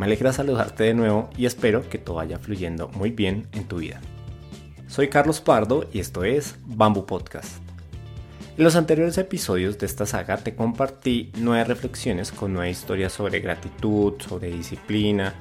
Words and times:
Me 0.00 0.06
alegra 0.06 0.32
saludarte 0.32 0.84
de 0.84 0.94
nuevo 0.94 1.28
y 1.36 1.44
espero 1.44 1.86
que 1.86 1.98
todo 1.98 2.16
vaya 2.16 2.38
fluyendo 2.38 2.88
muy 2.88 3.10
bien 3.10 3.48
en 3.52 3.64
tu 3.64 3.80
vida. 3.80 4.00
Soy 4.88 5.08
Carlos 5.08 5.42
Pardo 5.42 5.84
y 5.92 5.98
esto 5.98 6.24
es 6.24 6.56
Bamboo 6.64 7.04
Podcast. 7.04 7.58
En 8.56 8.64
los 8.64 8.76
anteriores 8.76 9.18
episodios 9.18 9.76
de 9.76 9.84
esta 9.84 10.06
saga 10.06 10.38
te 10.38 10.54
compartí 10.54 11.30
nueve 11.36 11.64
reflexiones 11.64 12.32
con 12.32 12.54
nueve 12.54 12.70
historias 12.70 13.12
sobre 13.12 13.40
gratitud, 13.40 14.14
sobre 14.26 14.50
disciplina, 14.50 15.34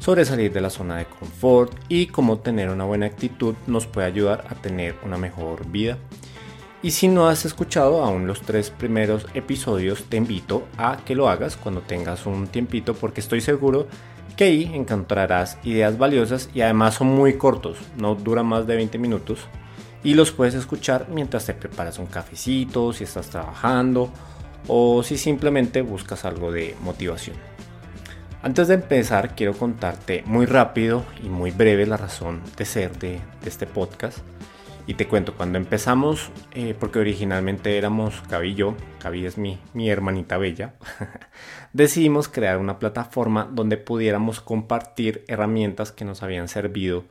sobre 0.00 0.26
salir 0.26 0.52
de 0.52 0.60
la 0.60 0.68
zona 0.68 0.98
de 0.98 1.06
confort 1.06 1.72
y 1.88 2.08
cómo 2.08 2.40
tener 2.40 2.68
una 2.68 2.84
buena 2.84 3.06
actitud 3.06 3.54
nos 3.66 3.86
puede 3.86 4.06
ayudar 4.06 4.44
a 4.50 4.54
tener 4.54 4.96
una 5.06 5.16
mejor 5.16 5.66
vida. 5.70 5.96
Y 6.84 6.90
si 6.90 7.08
no 7.08 7.28
has 7.28 7.46
escuchado 7.46 8.04
aún 8.04 8.26
los 8.26 8.42
tres 8.42 8.68
primeros 8.68 9.26
episodios, 9.32 10.04
te 10.04 10.18
invito 10.18 10.68
a 10.76 10.98
que 10.98 11.14
lo 11.14 11.30
hagas 11.30 11.56
cuando 11.56 11.80
tengas 11.80 12.26
un 12.26 12.46
tiempito 12.46 12.92
porque 12.92 13.22
estoy 13.22 13.40
seguro 13.40 13.86
que 14.36 14.44
ahí 14.44 14.70
encontrarás 14.74 15.56
ideas 15.64 15.96
valiosas 15.96 16.50
y 16.52 16.60
además 16.60 16.96
son 16.96 17.06
muy 17.06 17.38
cortos, 17.38 17.78
no 17.96 18.14
duran 18.14 18.44
más 18.44 18.66
de 18.66 18.76
20 18.76 18.98
minutos 18.98 19.46
y 20.02 20.12
los 20.12 20.30
puedes 20.30 20.52
escuchar 20.52 21.06
mientras 21.08 21.46
te 21.46 21.54
preparas 21.54 21.98
un 21.98 22.04
cafecito, 22.04 22.92
si 22.92 23.04
estás 23.04 23.30
trabajando 23.30 24.10
o 24.68 25.02
si 25.02 25.16
simplemente 25.16 25.80
buscas 25.80 26.26
algo 26.26 26.52
de 26.52 26.76
motivación. 26.82 27.36
Antes 28.42 28.68
de 28.68 28.74
empezar 28.74 29.34
quiero 29.34 29.54
contarte 29.54 30.22
muy 30.26 30.44
rápido 30.44 31.02
y 31.24 31.30
muy 31.30 31.50
breve 31.50 31.86
la 31.86 31.96
razón 31.96 32.42
de 32.58 32.66
ser 32.66 32.98
de, 32.98 33.20
de 33.42 33.48
este 33.48 33.66
podcast. 33.66 34.18
Y 34.86 34.94
te 34.94 35.08
cuento, 35.08 35.34
cuando 35.34 35.56
empezamos, 35.56 36.30
eh, 36.52 36.74
porque 36.78 36.98
originalmente 36.98 37.78
éramos 37.78 38.22
Gaby 38.28 38.50
y 38.50 38.54
yo, 38.54 38.76
Gaby 39.02 39.24
es 39.24 39.38
mi, 39.38 39.58
mi 39.72 39.88
hermanita 39.88 40.36
bella, 40.36 40.74
decidimos 41.72 42.28
crear 42.28 42.58
una 42.58 42.78
plataforma 42.78 43.48
donde 43.50 43.78
pudiéramos 43.78 44.42
compartir 44.42 45.24
herramientas 45.26 45.90
que 45.90 46.04
nos 46.04 46.22
habían 46.22 46.48
servido 46.48 47.04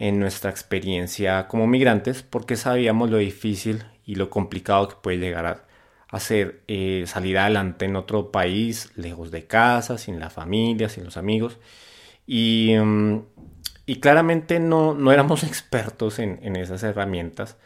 en 0.00 0.18
nuestra 0.18 0.50
experiencia 0.50 1.46
como 1.46 1.68
migrantes, 1.68 2.24
porque 2.24 2.56
sabíamos 2.56 3.10
lo 3.10 3.18
difícil 3.18 3.84
y 4.04 4.16
lo 4.16 4.28
complicado 4.28 4.88
que 4.88 4.96
puede 5.00 5.18
llegar 5.18 5.46
a, 5.46 5.64
hacer 6.08 6.62
eh, 6.68 7.04
salir 7.06 7.38
adelante 7.38 7.86
en 7.86 7.96
otro 7.96 8.30
país, 8.30 8.92
lejos 8.94 9.32
de 9.32 9.46
casa, 9.46 9.98
sin 9.98 10.20
la 10.20 10.30
familia, 10.30 10.88
sin 10.88 11.04
los 11.04 11.16
amigos. 11.16 11.58
Y, 12.26 12.74
mm, 12.78 13.20
y 13.86 13.96
claramente 14.00 14.60
no, 14.60 14.94
no 14.94 15.12
éramos 15.12 15.42
expertos 15.44 16.18
en, 16.18 16.38
en 16.42 16.56
esas 16.56 16.82
herramientas. 16.82 17.56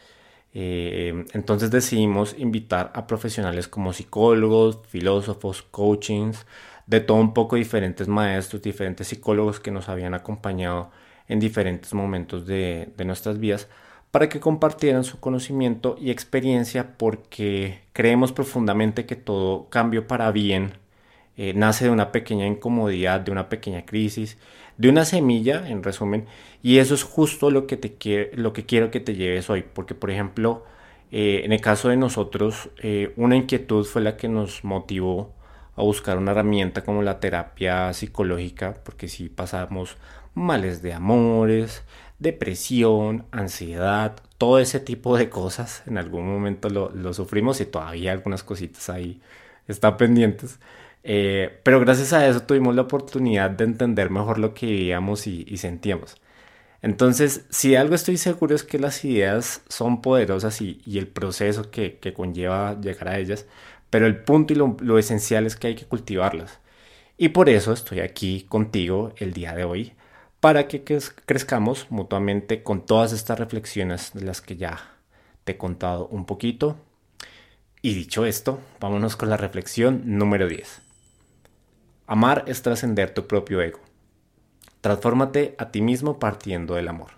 Eh, 0.54 1.26
entonces 1.34 1.70
decidimos 1.70 2.34
invitar 2.38 2.90
a 2.94 3.06
profesionales 3.06 3.68
como 3.68 3.92
psicólogos, 3.92 4.80
filósofos, 4.88 5.62
coachings, 5.62 6.46
de 6.86 7.00
todo 7.00 7.18
un 7.18 7.34
poco 7.34 7.56
diferentes 7.56 8.08
maestros, 8.08 8.62
diferentes 8.62 9.08
psicólogos 9.08 9.60
que 9.60 9.70
nos 9.70 9.88
habían 9.88 10.14
acompañado 10.14 10.90
en 11.28 11.40
diferentes 11.40 11.92
momentos 11.94 12.46
de, 12.46 12.90
de 12.96 13.04
nuestras 13.04 13.38
vidas 13.38 13.68
para 14.10 14.28
que 14.28 14.40
compartieran 14.40 15.04
su 15.04 15.20
conocimiento 15.20 15.96
y 16.00 16.10
experiencia 16.10 16.96
porque 16.96 17.80
creemos 17.92 18.32
profundamente 18.32 19.06
que 19.06 19.16
todo 19.16 19.68
cambio 19.68 20.06
para 20.06 20.32
bien 20.32 20.72
eh, 21.38 21.54
nace 21.54 21.84
de 21.84 21.90
una 21.90 22.12
pequeña 22.12 22.46
incomodidad, 22.46 23.20
de 23.20 23.30
una 23.30 23.48
pequeña 23.48 23.86
crisis, 23.86 24.38
de 24.76 24.88
una 24.88 25.04
semilla, 25.04 25.68
en 25.68 25.82
resumen, 25.84 26.26
y 26.62 26.78
eso 26.78 26.94
es 26.94 27.04
justo 27.04 27.50
lo 27.50 27.66
que, 27.66 27.76
te 27.76 28.30
lo 28.34 28.52
que 28.52 28.66
quiero 28.66 28.90
que 28.90 29.00
te 29.00 29.14
lleves 29.14 29.48
hoy, 29.48 29.64
porque 29.72 29.94
por 29.94 30.10
ejemplo, 30.10 30.64
eh, 31.12 31.42
en 31.44 31.52
el 31.52 31.60
caso 31.60 31.88
de 31.90 31.96
nosotros, 31.96 32.70
eh, 32.82 33.12
una 33.16 33.36
inquietud 33.36 33.84
fue 33.84 34.02
la 34.02 34.16
que 34.16 34.28
nos 34.28 34.64
motivó 34.64 35.32
a 35.76 35.82
buscar 35.82 36.18
una 36.18 36.32
herramienta 36.32 36.82
como 36.84 37.02
la 37.02 37.20
terapia 37.20 37.92
psicológica, 37.92 38.74
porque 38.84 39.08
si 39.08 39.28
pasamos 39.28 39.96
males 40.34 40.82
de 40.82 40.92
amores, 40.92 41.84
depresión, 42.18 43.26
ansiedad, 43.30 44.16
todo 44.38 44.58
ese 44.58 44.80
tipo 44.80 45.16
de 45.16 45.30
cosas, 45.30 45.82
en 45.86 45.98
algún 45.98 46.26
momento 46.26 46.68
lo, 46.68 46.90
lo 46.90 47.14
sufrimos 47.14 47.60
y 47.60 47.66
todavía 47.66 48.12
algunas 48.12 48.42
cositas 48.42 48.90
ahí 48.90 49.20
están 49.68 49.96
pendientes. 49.96 50.58
Eh, 51.10 51.60
pero 51.62 51.80
gracias 51.80 52.12
a 52.12 52.28
eso 52.28 52.42
tuvimos 52.42 52.74
la 52.76 52.82
oportunidad 52.82 53.50
de 53.50 53.64
entender 53.64 54.10
mejor 54.10 54.38
lo 54.38 54.52
que 54.54 54.66
vivíamos 54.66 55.26
y, 55.26 55.56
sentíamos. 55.56 56.16
Entonces, 56.82 57.46
si 57.50 57.76
algo 57.76 57.94
estoy 57.94 58.18
seguro 58.18 58.54
es 58.54 58.62
que 58.64 58.78
las 58.78 59.04
ideas 59.04 59.62
son 59.68 60.02
poderosas 60.02 60.60
y, 60.60 60.82
el 60.98 61.08
proceso 61.08 61.70
que, 61.70 61.98
conlleva 62.14 62.78
llegar 62.80 63.08
a 63.08 63.18
ellas, 63.18 63.46
pero 63.90 64.06
el 64.06 64.18
punto 64.22 64.52
y 64.52 64.56
lo, 64.56 64.98
esencial 64.98 65.46
es 65.46 65.56
que 65.56 65.68
hay 65.68 65.74
que 65.76 65.86
cultivarlas. 65.86 66.60
Y 67.16 67.30
por 67.30 67.48
eso 67.48 67.72
estoy 67.72 68.00
aquí 68.00 68.44
contigo 68.48 69.12
el 69.16 69.32
día 69.32 69.54
de 69.54 69.64
hoy, 69.64 69.94
para 70.40 70.68
que 70.68 70.82
crezcamos 70.84 71.86
mutuamente 71.90 72.62
con 72.62 72.86
todas 72.86 73.12
estas 73.12 73.38
reflexiones 73.38 74.12
de 74.14 74.22
las 74.22 74.40
que 74.42 74.56
ya 74.56 74.96
te 75.44 75.52
he 75.52 75.58
contado 75.58 76.06
un 76.08 76.26
poquito. 76.26 76.76
Y 77.82 77.94
dicho 77.94 78.26
esto, 78.26 78.60
vámonos 78.80 79.16
con 79.16 79.30
la 79.30 79.36
reflexión 79.38 80.02
número 80.18 80.48
10. 80.48 80.87
Amar 82.10 82.44
es 82.46 82.62
trascender 82.62 83.12
tu 83.12 83.26
propio 83.26 83.60
ego. 83.60 83.80
Transfórmate 84.80 85.54
a 85.58 85.70
ti 85.70 85.82
mismo 85.82 86.18
partiendo 86.18 86.74
del 86.74 86.88
amor. 86.88 87.10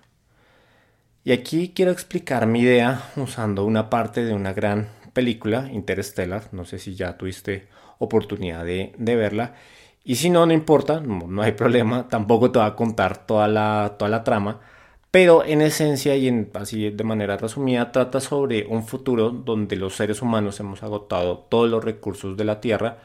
Y 1.22 1.30
aquí 1.30 1.72
quiero 1.72 1.92
explicar 1.92 2.48
mi 2.48 2.62
idea 2.62 3.08
usando 3.14 3.64
una 3.64 3.88
parte 3.88 4.24
de 4.24 4.34
una 4.34 4.52
gran 4.52 4.88
película, 5.12 5.70
Interstellar. 5.70 6.48
No 6.50 6.64
sé 6.64 6.80
si 6.80 6.96
ya 6.96 7.16
tuviste 7.16 7.68
oportunidad 7.98 8.64
de, 8.64 8.92
verla. 8.98 9.54
Y 10.02 10.16
si 10.16 10.28
no, 10.28 10.44
no 10.44 10.52
importa, 10.52 10.98
no, 10.98 11.40
hay 11.40 11.52
problema. 11.52 12.08
Tampoco 12.10 12.50
te 12.50 12.58
voy 12.58 12.66
a 12.66 12.74
contar 12.74 13.26
toda 13.26 13.46
la, 13.46 13.94
toda 13.96 14.08
la 14.10 14.24
trama. 14.24 14.58
Pero 15.12 15.44
en 15.44 15.62
esencia 15.62 16.16
y 16.16 16.26
en, 16.26 16.50
así 16.54 16.90
de 16.90 17.04
manera 17.04 17.36
resumida, 17.36 17.92
trata 17.92 18.18
sobre 18.18 18.66
un 18.66 18.82
futuro 18.82 19.30
donde 19.30 19.76
los 19.76 19.94
seres 19.94 20.20
humanos 20.20 20.58
hemos 20.58 20.82
agotado 20.82 21.38
todos 21.48 21.70
los 21.70 21.84
recursos 21.84 22.36
de 22.36 22.44
la 22.44 22.60
Tierra 22.60 22.98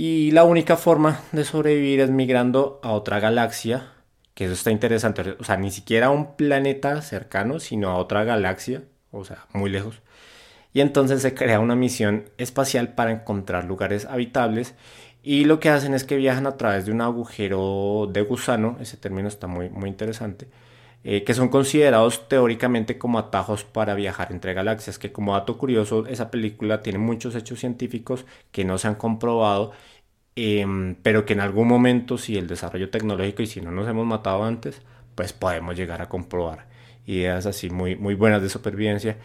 y 0.00 0.30
la 0.30 0.44
única 0.44 0.76
forma 0.76 1.22
de 1.32 1.42
sobrevivir 1.42 1.98
es 1.98 2.08
migrando 2.08 2.78
a 2.84 2.92
otra 2.92 3.18
galaxia, 3.18 3.94
que 4.34 4.44
eso 4.44 4.54
está 4.54 4.70
interesante, 4.70 5.34
o 5.40 5.42
sea, 5.42 5.56
ni 5.56 5.72
siquiera 5.72 6.06
a 6.06 6.10
un 6.10 6.36
planeta 6.36 7.02
cercano, 7.02 7.58
sino 7.58 7.90
a 7.90 7.96
otra 7.96 8.22
galaxia, 8.22 8.84
o 9.10 9.24
sea, 9.24 9.46
muy 9.52 9.70
lejos. 9.70 10.00
Y 10.72 10.82
entonces 10.82 11.20
se 11.20 11.34
crea 11.34 11.58
una 11.58 11.74
misión 11.74 12.30
espacial 12.38 12.94
para 12.94 13.10
encontrar 13.10 13.64
lugares 13.64 14.04
habitables. 14.04 14.76
Y 15.24 15.46
lo 15.46 15.58
que 15.58 15.68
hacen 15.68 15.94
es 15.94 16.04
que 16.04 16.14
viajan 16.14 16.46
a 16.46 16.56
través 16.56 16.86
de 16.86 16.92
un 16.92 17.00
agujero 17.00 18.08
de 18.08 18.20
gusano, 18.22 18.76
ese 18.80 18.98
término 18.98 19.26
está 19.26 19.48
muy, 19.48 19.68
muy 19.68 19.88
interesante, 19.88 20.46
eh, 21.04 21.24
que 21.24 21.34
son 21.34 21.48
considerados 21.48 22.28
teóricamente 22.28 22.98
como 22.98 23.18
atajos 23.18 23.64
para 23.64 23.94
viajar 23.94 24.32
entre 24.32 24.54
galaxias, 24.54 24.98
que 24.98 25.12
como 25.12 25.34
dato 25.34 25.58
curioso, 25.58 26.06
esa 26.06 26.30
película 26.30 26.82
tiene 26.82 26.98
muchos 26.98 27.34
hechos 27.34 27.60
científicos 27.60 28.26
que 28.52 28.64
no 28.64 28.78
se 28.78 28.88
han 28.88 28.96
comprobado, 28.96 29.72
em, 30.36 30.96
pero 31.02 31.24
que 31.24 31.32
en 31.34 31.40
algún 31.40 31.68
momento, 31.68 32.18
si 32.18 32.36
el 32.36 32.46
desarrollo 32.46 32.90
tecnológico 32.90 33.42
y 33.42 33.46
si 33.46 33.60
no 33.60 33.70
nos 33.70 33.88
hemos 33.88 34.06
matado 34.06 34.44
antes, 34.44 34.82
pues 35.14 35.32
podemos 35.32 35.76
llegar 35.76 36.02
a 36.02 36.08
comprobar 36.08 36.66
ideas 37.06 37.46
así 37.46 37.70
muy, 37.70 37.96
muy 37.96 38.14
buenas 38.14 38.42
de 38.42 38.48
supervivencia. 38.48 39.16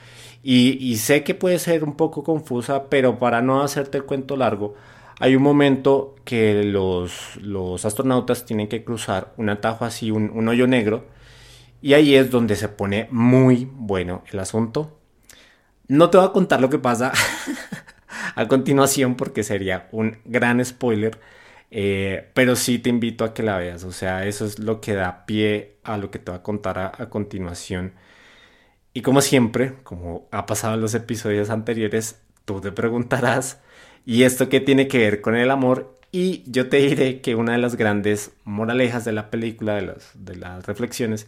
Y, 0.41 0.77
y 0.79 0.97
sé 0.97 1.23
que 1.23 1.35
puede 1.35 1.59
ser 1.59 1.83
un 1.83 1.95
poco 1.95 2.23
confusa, 2.23 2.89
pero 2.89 3.19
para 3.19 3.41
no 3.41 3.61
hacerte 3.61 3.97
el 3.97 4.05
cuento 4.05 4.37
largo, 4.37 4.75
hay 5.19 5.35
un 5.35 5.43
momento 5.43 6.15
que 6.25 6.63
los, 6.63 7.37
los 7.41 7.85
astronautas 7.85 8.45
tienen 8.45 8.67
que 8.67 8.83
cruzar 8.83 9.33
un 9.37 9.49
atajo 9.49 9.85
así, 9.85 10.11
un, 10.11 10.31
un 10.33 10.47
hoyo 10.47 10.67
negro, 10.67 11.05
y 11.83 11.95
ahí 11.95 12.15
es 12.15 12.31
donde 12.31 12.55
se 12.55 12.69
pone 12.69 13.09
muy 13.11 13.69
bueno 13.69 14.23
el 14.31 14.39
asunto. 14.39 15.01
No 15.89 16.09
te 16.09 16.17
voy 16.17 16.25
a 16.25 16.31
contar 16.31 16.61
lo 16.61 16.69
que 16.69 16.79
pasa 16.79 17.11
a 18.35 18.47
continuación 18.47 19.15
porque 19.15 19.43
sería 19.43 19.89
un 19.91 20.19
gran 20.23 20.63
spoiler. 20.63 21.19
Eh, 21.71 22.29
pero 22.33 22.55
sí 22.55 22.79
te 22.79 22.89
invito 22.89 23.25
a 23.25 23.33
que 23.33 23.43
la 23.43 23.57
veas. 23.57 23.83
O 23.83 23.91
sea, 23.91 24.25
eso 24.25 24.45
es 24.45 24.59
lo 24.59 24.79
que 24.79 24.93
da 24.93 25.25
pie 25.25 25.75
a 25.83 25.97
lo 25.97 26.09
que 26.09 26.19
te 26.19 26.31
voy 26.31 26.39
a 26.39 26.43
contar 26.43 26.79
a, 26.79 26.89
a 26.97 27.09
continuación. 27.09 27.91
Y 28.93 29.01
como 29.01 29.19
siempre, 29.19 29.73
como 29.83 30.29
ha 30.31 30.45
pasado 30.45 30.75
en 30.75 30.81
los 30.81 30.93
episodios 30.95 31.49
anteriores, 31.49 32.21
tú 32.45 32.61
te 32.61 32.71
preguntarás, 32.71 33.59
¿y 34.05 34.23
esto 34.23 34.47
qué 34.47 34.61
tiene 34.61 34.87
que 34.87 34.99
ver 34.99 35.19
con 35.19 35.35
el 35.35 35.51
amor? 35.51 35.99
Y 36.13 36.43
yo 36.49 36.69
te 36.69 36.77
diré 36.77 37.19
que 37.19 37.35
una 37.35 37.51
de 37.51 37.57
las 37.57 37.75
grandes 37.75 38.31
moralejas 38.45 39.03
de 39.03 39.11
la 39.11 39.29
película, 39.29 39.75
de 39.75 39.81
las, 39.81 40.11
de 40.13 40.37
las 40.37 40.65
reflexiones, 40.65 41.27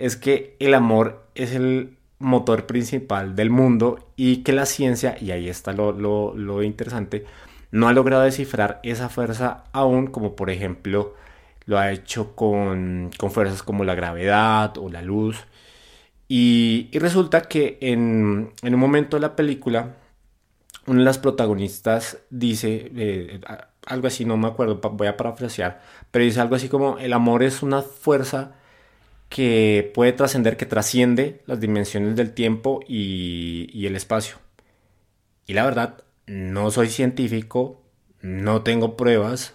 es 0.00 0.16
que 0.16 0.56
el 0.58 0.74
amor 0.74 1.26
es 1.34 1.54
el 1.54 1.98
motor 2.18 2.66
principal 2.66 3.36
del 3.36 3.50
mundo 3.50 4.10
y 4.16 4.38
que 4.38 4.52
la 4.52 4.66
ciencia, 4.66 5.16
y 5.20 5.30
ahí 5.30 5.48
está 5.48 5.72
lo, 5.72 5.92
lo, 5.92 6.34
lo 6.34 6.62
interesante, 6.62 7.24
no 7.70 7.86
ha 7.86 7.92
logrado 7.92 8.22
descifrar 8.22 8.80
esa 8.82 9.08
fuerza 9.08 9.64
aún, 9.72 10.06
como 10.08 10.36
por 10.36 10.50
ejemplo 10.50 11.14
lo 11.66 11.78
ha 11.78 11.92
hecho 11.92 12.34
con, 12.34 13.10
con 13.18 13.30
fuerzas 13.30 13.62
como 13.62 13.84
la 13.84 13.94
gravedad 13.94 14.76
o 14.78 14.88
la 14.88 15.02
luz. 15.02 15.36
Y, 16.28 16.88
y 16.92 16.98
resulta 16.98 17.42
que 17.42 17.78
en, 17.80 18.52
en, 18.62 18.74
un 18.74 18.80
momento 18.80 19.16
de 19.16 19.20
la 19.20 19.36
película, 19.36 19.96
una 20.86 21.00
de 21.00 21.04
las 21.04 21.18
protagonistas 21.18 22.18
dice 22.30 22.90
eh, 22.96 23.40
algo 23.86 24.06
así, 24.06 24.24
no 24.24 24.36
me 24.36 24.48
acuerdo, 24.48 24.80
voy 24.80 25.06
a 25.06 25.16
parafrasear, 25.16 25.80
pero 26.10 26.24
dice 26.24 26.40
algo 26.40 26.54
así 26.54 26.68
como 26.68 26.98
el 26.98 27.12
amor 27.12 27.42
es 27.42 27.62
una 27.62 27.82
fuerza 27.82 28.52
que 29.30 29.90
puede 29.94 30.12
trascender, 30.12 30.58
que 30.58 30.66
trasciende 30.66 31.40
las 31.46 31.60
dimensiones 31.60 32.16
del 32.16 32.34
tiempo 32.34 32.80
y, 32.86 33.86
el 33.86 33.96
espacio. 33.96 34.38
Y 35.46 35.54
la 35.54 35.64
verdad, 35.64 36.02
no 36.26 36.70
soy 36.70 36.88
científico, 36.90 37.80
no 38.20 38.62
tengo 38.62 38.96
pruebas, 38.96 39.54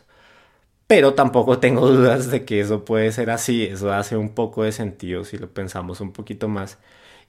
pero 0.87 1.13
tampoco 1.13 1.59
tengo 1.61 1.89
dudas 1.91 2.31
de 2.31 2.45
que 2.45 2.61
eso 2.61 2.85
puede 2.85 3.11
ser 3.11 3.29
así. 3.29 3.63
Eso 3.65 3.93
hace 3.93 4.17
un 4.17 4.29
poco 4.33 4.63
de 4.63 4.71
sentido 4.71 5.25
si 5.25 5.37
lo 5.37 5.53
pensamos 5.53 6.01
un 6.01 6.13
poquito 6.13 6.47
más. 6.47 6.79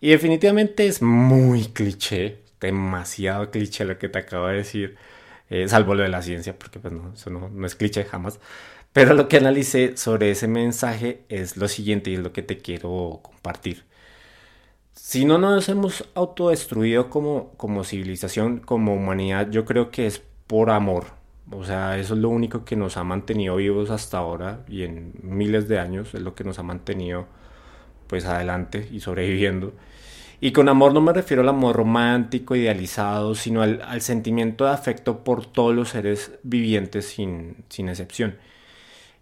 Y 0.01 0.11
definitivamente 0.11 0.87
es 0.87 1.03
muy 1.03 1.67
cliché, 1.67 2.39
demasiado 2.61 3.51
cliché 3.51 3.85
lo 3.85 3.99
que 3.99 4.09
te 4.09 4.21
acabo 4.21 4.49
de 4.49 4.59
decir, 4.59 4.97
eh, 5.51 5.69
salvo 5.69 5.95
lo 5.95 6.03
de 6.05 6.11
la 6.11 6.23
ciencia, 6.23 6.57
porque 6.59 6.79
pues 6.79 6.93
no, 6.95 7.13
eso 7.15 7.31
no 7.31 7.67
es 7.67 7.75
cliché 7.75 8.05
jamás. 8.05 8.41
Pero 8.97 9.15
lo 9.15 9.29
que 9.29 9.37
analicé 9.37 9.97
sobre 9.97 10.31
ese 10.33 10.49
mensaje 10.49 11.25
es 11.29 11.57
lo 11.57 11.69
siguiente 11.69 12.11
y 12.11 12.15
es 12.15 12.21
lo 12.21 12.33
que 12.33 12.43
te 12.43 12.59
quiero 12.59 13.21
compartir 13.23 13.85
si 15.07 15.25
no 15.25 15.39
nos 15.39 15.69
hemos 15.69 16.05
autodestruido 16.15 17.11
como, 17.11 17.53
como 17.57 17.85
civilización, 17.85 18.59
como 18.59 18.93
humanidad, 18.95 19.49
yo 19.51 19.65
creo 19.65 19.91
que 19.93 20.07
es 20.07 20.21
por 20.49 20.69
amor. 20.71 21.05
O 21.53 21.63
sea, 21.65 21.97
eso 21.97 22.15
es 22.15 22.21
lo 22.21 22.29
único 22.29 22.65
que 22.65 22.75
nos 22.75 22.97
ha 22.97 23.05
mantenido 23.05 23.55
vivos 23.55 23.91
hasta 23.91 24.19
ahora 24.19 24.65
y 24.69 24.83
en 24.83 25.13
miles 25.23 25.69
de 25.69 25.79
años 25.79 26.13
es 26.13 26.23
lo 26.23 26.35
que 26.35 26.43
nos 26.43 26.59
ha 26.59 26.65
mantenido 26.65 27.27
pues 28.09 28.25
adelante 28.25 28.89
y 28.91 28.99
sobreviviendo. 28.99 29.75
Y 30.41 30.51
con 30.51 30.69
amor 30.69 30.93
no 30.93 31.01
me 31.01 31.13
refiero 31.13 31.43
al 31.43 31.51
amor 31.51 31.77
romántico, 31.77 32.57
idealizado, 32.57 33.37
sino 33.37 33.63
al, 33.63 33.83
al 33.83 34.01
sentimiento 34.01 34.65
de 34.65 34.73
afecto 34.73 35.23
por 35.23 35.47
todos 35.47 35.73
los 35.73 35.91
seres 35.91 36.33
vivientes 36.43 37.07
sin, 37.07 37.65
sin 37.69 37.89
excepción. 37.89 38.39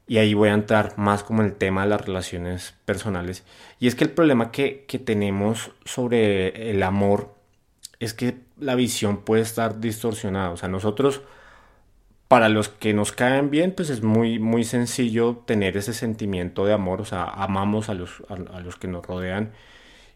Y 0.07 0.19
ahí 0.19 0.35
voy 0.35 0.51
a 0.51 0.55
entrar 0.55 0.99
más 0.99 1.23
como 1.25 1.41
en 1.43 1.49
el 1.49 1.55
tema 1.55 1.83
de 1.85 1.89
las 1.89 2.05
relaciones 2.05 2.75
personales. 2.85 3.45
Y 3.81 3.87
es 3.87 3.95
que 3.95 4.05
el 4.05 4.11
problema 4.11 4.51
que, 4.51 4.85
que 4.87 4.99
tenemos 4.99 5.71
sobre 5.85 6.71
el 6.71 6.83
amor 6.83 7.35
es 8.01 8.15
que 8.15 8.37
la 8.59 8.75
visión 8.75 9.19
puede 9.19 9.43
estar 9.43 9.81
distorsionada. 9.81 10.51
O 10.51 10.57
sea, 10.57 10.69
nosotros, 10.69 11.23
para 12.29 12.49
los 12.49 12.69
que 12.69 12.95
nos 12.95 13.13
caen 13.13 13.51
bien, 13.51 13.73
pues 13.73 13.91
es 13.91 14.03
muy, 14.03 14.39
muy 14.39 14.65
sencillo 14.65 15.43
tener 15.47 15.77
ese 15.77 15.93
sentimiento 15.93 16.65
de 16.67 16.73
amor. 16.73 17.01
O 17.01 17.05
sea, 17.05 17.25
amamos 17.25 17.89
a 17.89 17.95
los, 17.95 18.23
a, 18.29 18.61
los 18.61 18.77
que 18.77 18.89
nos 18.89 19.07
rodean 19.07 19.53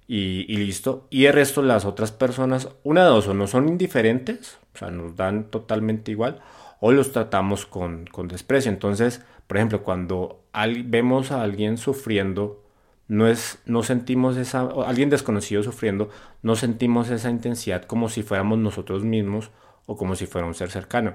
y, 0.06 0.44
y, 0.48 0.56
listo. 0.58 1.06
Y 1.10 1.26
el 1.26 1.34
resto, 1.34 1.62
las 1.62 1.84
otras 1.84 2.12
personas, 2.12 2.68
una 2.84 3.04
de 3.04 3.10
dos, 3.10 3.28
o 3.28 3.34
no 3.34 3.46
son 3.46 3.68
indiferentes, 3.68 4.58
o 4.74 4.78
sea, 4.78 4.90
nos 4.90 5.16
dan 5.16 5.44
totalmente 5.50 6.10
igual, 6.10 6.40
o 6.80 6.92
los 6.92 7.12
tratamos 7.12 7.66
con, 7.66 8.06
con 8.06 8.28
desprecio. 8.28 8.70
Entonces, 8.70 9.22
por 9.48 9.56
ejemplo, 9.56 9.82
cuando 9.82 10.44
vemos 10.84 11.32
a 11.32 11.42
alguien 11.42 11.78
sufriendo, 11.78 12.62
no, 13.08 13.26
es, 13.26 13.60
no 13.66 13.82
sentimos 13.82 14.36
esa, 14.36 14.68
alguien 14.86 15.10
desconocido 15.10 15.62
sufriendo, 15.62 16.10
no 16.42 16.54
sentimos 16.54 17.10
esa 17.10 17.30
intensidad 17.30 17.84
como 17.84 18.10
si 18.10 18.22
fuéramos 18.22 18.58
nosotros 18.58 19.04
mismos 19.04 19.50
o 19.86 19.96
como 19.96 20.16
si 20.16 20.26
fuera 20.26 20.46
un 20.46 20.54
ser 20.54 20.70
cercano. 20.70 21.14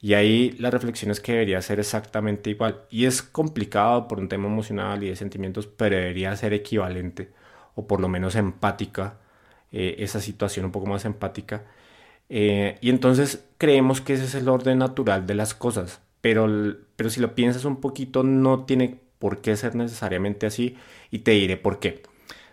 Y 0.00 0.14
ahí 0.14 0.52
la 0.58 0.70
reflexión 0.70 1.10
es 1.10 1.20
que 1.20 1.32
debería 1.32 1.60
ser 1.62 1.80
exactamente 1.80 2.50
igual. 2.50 2.82
Y 2.90 3.06
es 3.06 3.22
complicado 3.22 4.08
por 4.08 4.20
un 4.20 4.28
tema 4.28 4.46
emocional 4.48 5.02
y 5.02 5.08
de 5.08 5.16
sentimientos, 5.16 5.66
pero 5.66 5.96
debería 5.96 6.34
ser 6.36 6.52
equivalente 6.52 7.32
o 7.74 7.86
por 7.86 8.00
lo 8.00 8.08
menos 8.08 8.34
empática, 8.36 9.18
eh, 9.72 9.96
esa 9.98 10.20
situación 10.20 10.66
un 10.66 10.72
poco 10.72 10.86
más 10.86 11.04
empática. 11.04 11.64
Eh, 12.28 12.78
y 12.80 12.90
entonces 12.90 13.44
creemos 13.58 14.00
que 14.00 14.14
ese 14.14 14.24
es 14.24 14.34
el 14.34 14.48
orden 14.48 14.78
natural 14.78 15.26
de 15.26 15.34
las 15.34 15.54
cosas 15.54 16.00
pero, 16.22 16.48
pero 16.96 17.10
si 17.10 17.20
lo 17.20 17.34
piensas 17.34 17.66
un 17.66 17.80
poquito 17.80 18.22
no 18.22 18.64
tiene 18.64 19.00
por 19.18 19.42
qué 19.42 19.56
ser 19.56 19.74
necesariamente 19.74 20.46
así 20.46 20.76
y 21.10 21.20
te 21.20 21.32
diré 21.32 21.58
por 21.58 21.78
qué. 21.78 22.02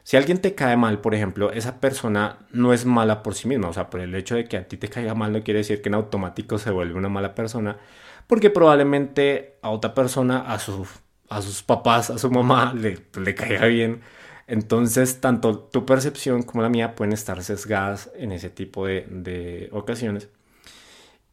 Si 0.03 0.17
alguien 0.17 0.41
te 0.41 0.55
cae 0.55 0.75
mal, 0.75 1.01
por 1.01 1.15
ejemplo, 1.15 1.51
esa 1.51 1.79
persona 1.79 2.39
no 2.51 2.73
es 2.73 2.85
mala 2.85 3.23
por 3.23 3.35
sí 3.35 3.47
misma, 3.47 3.69
o 3.69 3.73
sea, 3.73 3.89
por 3.89 4.01
el 4.01 4.15
hecho 4.15 4.35
de 4.35 4.45
que 4.45 4.57
a 4.57 4.67
ti 4.67 4.77
te 4.77 4.89
caiga 4.89 5.13
mal 5.15 5.31
no 5.31 5.43
quiere 5.43 5.59
decir 5.59 5.81
que 5.81 5.89
en 5.89 5.95
automático 5.95 6.57
se 6.57 6.71
vuelve 6.71 6.95
una 6.95 7.09
mala 7.09 7.35
persona, 7.35 7.77
porque 8.27 8.49
probablemente 8.49 9.57
a 9.61 9.69
otra 9.69 9.93
persona, 9.93 10.39
a, 10.51 10.59
su, 10.59 10.87
a 11.29 11.41
sus 11.41 11.63
papás, 11.63 12.09
a 12.09 12.17
su 12.17 12.31
mamá, 12.31 12.73
le, 12.77 12.99
le 13.19 13.35
caiga 13.35 13.67
bien. 13.67 14.01
Entonces, 14.47 15.21
tanto 15.21 15.59
tu 15.59 15.85
percepción 15.85 16.41
como 16.43 16.63
la 16.63 16.69
mía 16.69 16.95
pueden 16.95 17.13
estar 17.13 17.43
sesgadas 17.43 18.11
en 18.15 18.31
ese 18.31 18.49
tipo 18.49 18.87
de, 18.87 19.05
de 19.09 19.69
ocasiones. 19.71 20.29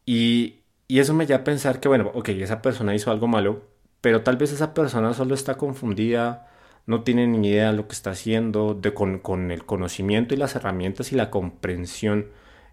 Y, 0.04 0.60
y 0.88 1.00
eso 1.00 1.14
me 1.14 1.26
lleva 1.26 1.40
a 1.40 1.44
pensar 1.44 1.80
que, 1.80 1.88
bueno, 1.88 2.10
ok, 2.14 2.28
esa 2.30 2.62
persona 2.62 2.94
hizo 2.94 3.10
algo 3.10 3.26
malo, 3.28 3.64
pero 4.00 4.22
tal 4.22 4.36
vez 4.36 4.52
esa 4.52 4.74
persona 4.74 5.14
solo 5.14 5.34
está 5.34 5.56
confundida, 5.56 6.48
no 6.86 7.02
tiene 7.02 7.26
ni 7.26 7.48
idea 7.48 7.70
de 7.72 7.76
lo 7.76 7.88
que 7.88 7.94
está 7.94 8.10
haciendo, 8.10 8.74
de, 8.74 8.94
con, 8.94 9.18
con 9.18 9.50
el 9.50 9.64
conocimiento 9.66 10.34
y 10.34 10.36
las 10.36 10.54
herramientas 10.54 11.12
y 11.12 11.16
la 11.16 11.30
comprensión 11.30 12.28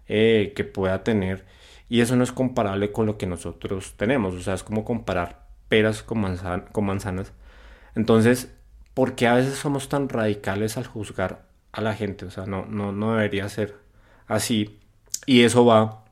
eh, 0.08 0.52
que 0.54 0.64
pueda 0.64 1.02
tener. 1.04 1.46
Y 1.88 2.00
eso 2.00 2.16
no 2.16 2.24
es 2.24 2.32
comparable 2.32 2.92
con 2.92 3.06
lo 3.06 3.18
que 3.18 3.26
nosotros 3.26 3.94
tenemos, 3.96 4.34
o 4.34 4.40
sea, 4.40 4.54
es 4.54 4.62
como 4.62 4.84
comparar 4.84 5.46
peras 5.68 6.02
con, 6.02 6.20
manzan 6.20 6.66
con 6.72 6.86
manzanas. 6.86 7.32
Entonces, 7.96 8.54
¿por 8.94 9.14
qué 9.16 9.26
a 9.26 9.34
veces 9.34 9.54
somos 9.56 9.88
tan 9.88 10.08
radicales 10.08 10.76
al 10.76 10.86
juzgar 10.86 11.46
a 11.72 11.80
la 11.80 11.94
gente? 11.94 12.26
O 12.26 12.30
sea, 12.30 12.46
no, 12.46 12.66
no, 12.66 12.92
no 12.92 13.12
debería 13.14 13.48
ser 13.48 13.76
así. 14.26 14.80
Y 15.26 15.42
eso 15.42 15.64
va 15.66 16.03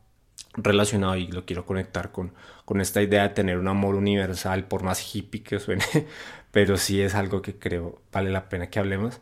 relacionado 0.54 1.16
y 1.16 1.26
lo 1.28 1.44
quiero 1.44 1.64
conectar 1.64 2.12
con, 2.12 2.32
con 2.64 2.80
esta 2.80 3.02
idea 3.02 3.22
de 3.22 3.30
tener 3.30 3.58
un 3.58 3.68
amor 3.68 3.94
universal, 3.94 4.64
por 4.64 4.82
más 4.82 5.14
hippie 5.14 5.42
que 5.42 5.58
suene, 5.58 5.84
pero 6.50 6.76
sí 6.76 7.00
es 7.00 7.14
algo 7.14 7.42
que 7.42 7.58
creo 7.58 8.00
vale 8.12 8.30
la 8.30 8.48
pena 8.48 8.68
que 8.68 8.78
hablemos. 8.78 9.20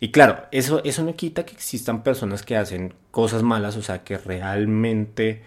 Y 0.00 0.10
claro, 0.12 0.46
eso, 0.50 0.82
eso 0.84 1.02
no 1.04 1.14
quita 1.14 1.44
que 1.44 1.52
existan 1.52 2.02
personas 2.02 2.42
que 2.42 2.56
hacen 2.56 2.94
cosas 3.10 3.42
malas, 3.42 3.76
o 3.76 3.82
sea, 3.82 4.02
que 4.02 4.16
realmente 4.16 5.42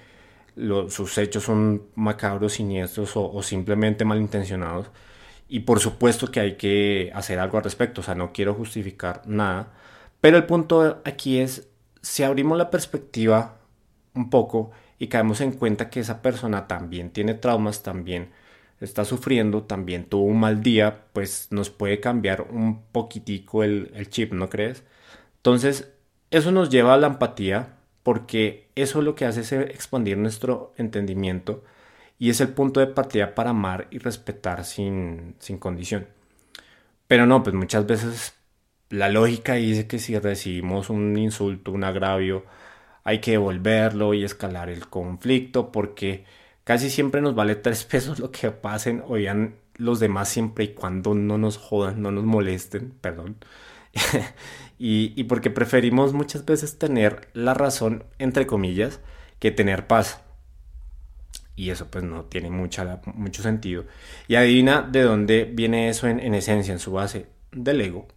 sus 0.89 1.17
hechos 1.17 1.43
son 1.43 1.87
macabros, 1.95 2.53
siniestros 2.53 3.17
o, 3.17 3.31
o 3.31 3.41
simplemente 3.41 4.05
malintencionados. 4.05 4.91
Y 5.49 5.61
por 5.61 5.79
supuesto 5.79 6.31
que 6.31 6.39
hay 6.39 6.55
que 6.57 7.11
hacer 7.13 7.39
algo 7.39 7.57
al 7.57 7.63
respecto, 7.63 8.01
o 8.01 8.03
sea, 8.03 8.15
no 8.15 8.31
quiero 8.31 8.53
justificar 8.53 9.23
nada. 9.25 9.73
Pero 10.21 10.37
el 10.37 10.45
punto 10.45 11.01
aquí 11.05 11.39
es, 11.39 11.67
si 12.01 12.23
abrimos 12.23 12.57
la 12.57 12.69
perspectiva 12.69 13.57
un 14.13 14.29
poco, 14.29 14.71
y 15.03 15.09
caemos 15.09 15.41
en 15.41 15.51
cuenta 15.51 15.89
que 15.89 15.99
esa 15.99 16.21
persona 16.21 16.65
también 16.67 17.09
tiene 17.11 17.33
traumas, 17.33 17.83
también 17.83 18.29
está 18.79 19.03
sufriendo, 19.03 19.63
también 19.63 20.05
tuvo 20.05 20.23
un 20.23 20.39
mal 20.39 20.63
día, 20.63 21.07
pues 21.11 21.49
nos 21.51 21.69
puede 21.69 21.99
cambiar 21.99 22.43
un 22.49 22.83
poquitico 22.83 23.65
el, 23.65 23.91
el 23.95 24.09
chip, 24.09 24.31
¿no 24.31 24.49
crees? 24.49 24.83
Entonces, 25.37 25.91
eso 26.31 26.53
nos 26.53 26.69
lleva 26.69 26.93
a 26.93 26.97
la 26.97 27.07
empatía 27.07 27.75
porque 28.01 28.69
eso 28.75 29.01
lo 29.01 29.13
que 29.15 29.25
hace 29.25 29.41
es 29.41 29.51
expandir 29.51 30.17
nuestro 30.17 30.73
entendimiento 30.77 31.65
y 32.17 32.29
es 32.29 32.39
el 32.39 32.49
punto 32.49 32.79
de 32.79 32.87
partida 32.87 33.35
para 33.35 33.49
amar 33.49 33.87
y 33.91 33.97
respetar 33.99 34.63
sin, 34.63 35.35
sin 35.39 35.57
condición. 35.57 36.07
Pero 37.07 37.25
no, 37.25 37.43
pues 37.43 37.53
muchas 37.55 37.85
veces 37.85 38.35
la 38.89 39.09
lógica 39.09 39.55
dice 39.55 39.85
que 39.85 39.99
si 39.99 40.17
recibimos 40.17 40.89
un 40.89 41.17
insulto, 41.17 41.73
un 41.73 41.83
agravio, 41.83 42.45
hay 43.03 43.19
que 43.19 43.31
devolverlo 43.31 44.13
y 44.13 44.23
escalar 44.23 44.69
el 44.69 44.87
conflicto 44.87 45.71
porque 45.71 46.25
casi 46.63 46.89
siempre 46.89 47.21
nos 47.21 47.35
vale 47.35 47.55
tres 47.55 47.83
pesos 47.85 48.19
lo 48.19 48.31
que 48.31 48.51
pasen, 48.51 49.03
oigan 49.07 49.55
los 49.75 49.99
demás 49.99 50.29
siempre 50.29 50.65
y 50.65 50.67
cuando 50.69 51.15
no 51.15 51.37
nos 51.37 51.57
jodan, 51.57 52.01
no 52.01 52.11
nos 52.11 52.23
molesten, 52.23 52.93
perdón. 53.01 53.37
y, 54.79 55.13
y, 55.15 55.23
porque 55.25 55.49
preferimos 55.49 56.13
muchas 56.13 56.45
veces 56.45 56.77
tener 56.77 57.29
la 57.33 57.53
razón, 57.53 58.03
entre 58.19 58.45
comillas, 58.47 58.99
que 59.39 59.51
tener 59.51 59.87
paz. 59.87 60.21
Y 61.55 61.69
eso 61.69 61.87
pues 61.89 62.03
no 62.03 62.25
tiene 62.25 62.49
mucha, 62.49 63.01
mucho 63.13 63.43
sentido. 63.43 63.85
Y 64.27 64.35
adivina 64.35 64.81
de 64.81 65.01
dónde 65.01 65.45
viene 65.45 65.89
eso 65.89 66.07
en, 66.07 66.19
en 66.19 66.33
esencia, 66.35 66.73
en 66.73 66.79
su 66.79 66.91
base, 66.91 67.27
del 67.51 67.81
ego 67.81 68.07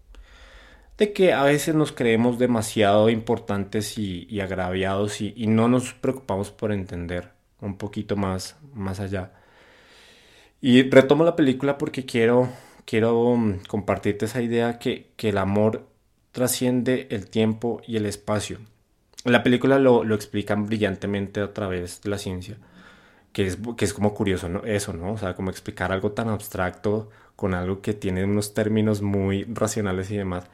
de 0.98 1.12
que 1.12 1.32
a 1.32 1.42
veces 1.42 1.74
nos 1.74 1.92
creemos 1.92 2.38
demasiado 2.38 3.10
importantes 3.10 3.98
y, 3.98 4.40
agraviados 4.40 5.20
y, 5.20 5.46
no 5.46 5.68
nos 5.68 5.92
preocupamos 5.92 6.50
por 6.50 6.72
entender 6.72 7.30
un 7.60 7.76
poquito 7.76 8.16
más, 8.16 8.56
más 8.74 9.00
allá. 9.00 9.32
Y 10.60 10.88
retomo 10.90 11.24
la 11.24 11.36
película 11.36 11.76
porque 11.78 12.06
quiero, 12.06 12.48
quiero 12.84 13.36
mm, 13.36 13.60
compartirte 13.68 14.24
esa 14.24 14.40
idea 14.42 14.78
que, 14.78 15.12
que 15.16 15.28
el 15.30 15.38
amor 15.38 15.86
trasciende 16.32 17.08
el 17.10 17.28
tiempo 17.28 17.82
y 17.86 17.96
el 17.96 18.06
espacio. 18.06 18.58
La 19.24 19.42
película 19.42 19.78
lo, 19.78 20.04
lo 20.04 20.14
explican 20.14 20.66
brillantemente 20.66 21.40
a 21.40 21.52
través 21.52 22.00
de 22.02 22.10
la 22.10 22.18
ciencia, 22.18 22.56
que 23.32 23.46
es, 23.46 23.58
que 23.76 23.84
es 23.84 23.92
como 23.92 24.14
curioso 24.14 24.48
¿no? 24.48 24.64
eso, 24.64 24.92
¿no? 24.92 25.12
O 25.12 25.18
sea, 25.18 25.34
como 25.34 25.50
explicar 25.50 25.92
algo 25.92 26.12
tan 26.12 26.28
abstracto 26.28 27.10
con 27.36 27.54
algo 27.54 27.82
que 27.82 27.92
tiene 27.92 28.24
unos 28.24 28.54
términos 28.54 29.02
muy 29.02 29.44
racionales 29.44 30.10
y 30.10 30.16
demás. 30.16 30.44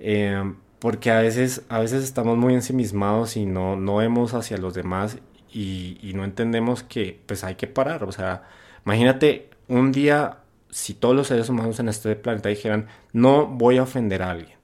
Eh, 0.00 0.54
porque 0.78 1.10
a 1.10 1.20
veces, 1.20 1.62
a 1.68 1.80
veces 1.80 2.04
estamos 2.04 2.36
muy 2.36 2.54
ensimismados 2.54 3.36
y 3.36 3.46
no, 3.46 3.76
no 3.76 3.96
vemos 3.96 4.34
hacia 4.34 4.58
los 4.58 4.74
demás 4.74 5.18
y, 5.52 6.12
no 6.14 6.24
entendemos 6.24 6.82
que 6.82 7.20
pues 7.26 7.44
hay 7.44 7.56
que 7.56 7.66
parar. 7.66 8.04
O 8.04 8.12
sea, 8.12 8.44
imagínate 8.84 9.50
un 9.66 9.92
día 9.92 10.38
si 10.70 10.94
todos 10.94 11.16
los 11.16 11.26
seres 11.26 11.48
humanos 11.48 11.80
en 11.80 11.88
este 11.88 12.14
planeta 12.16 12.48
dijeran 12.48 12.86
no 13.12 13.46
voy 13.46 13.78
a 13.78 13.82
ofender 13.82 14.22
a 14.22 14.30
alguien. 14.30 14.58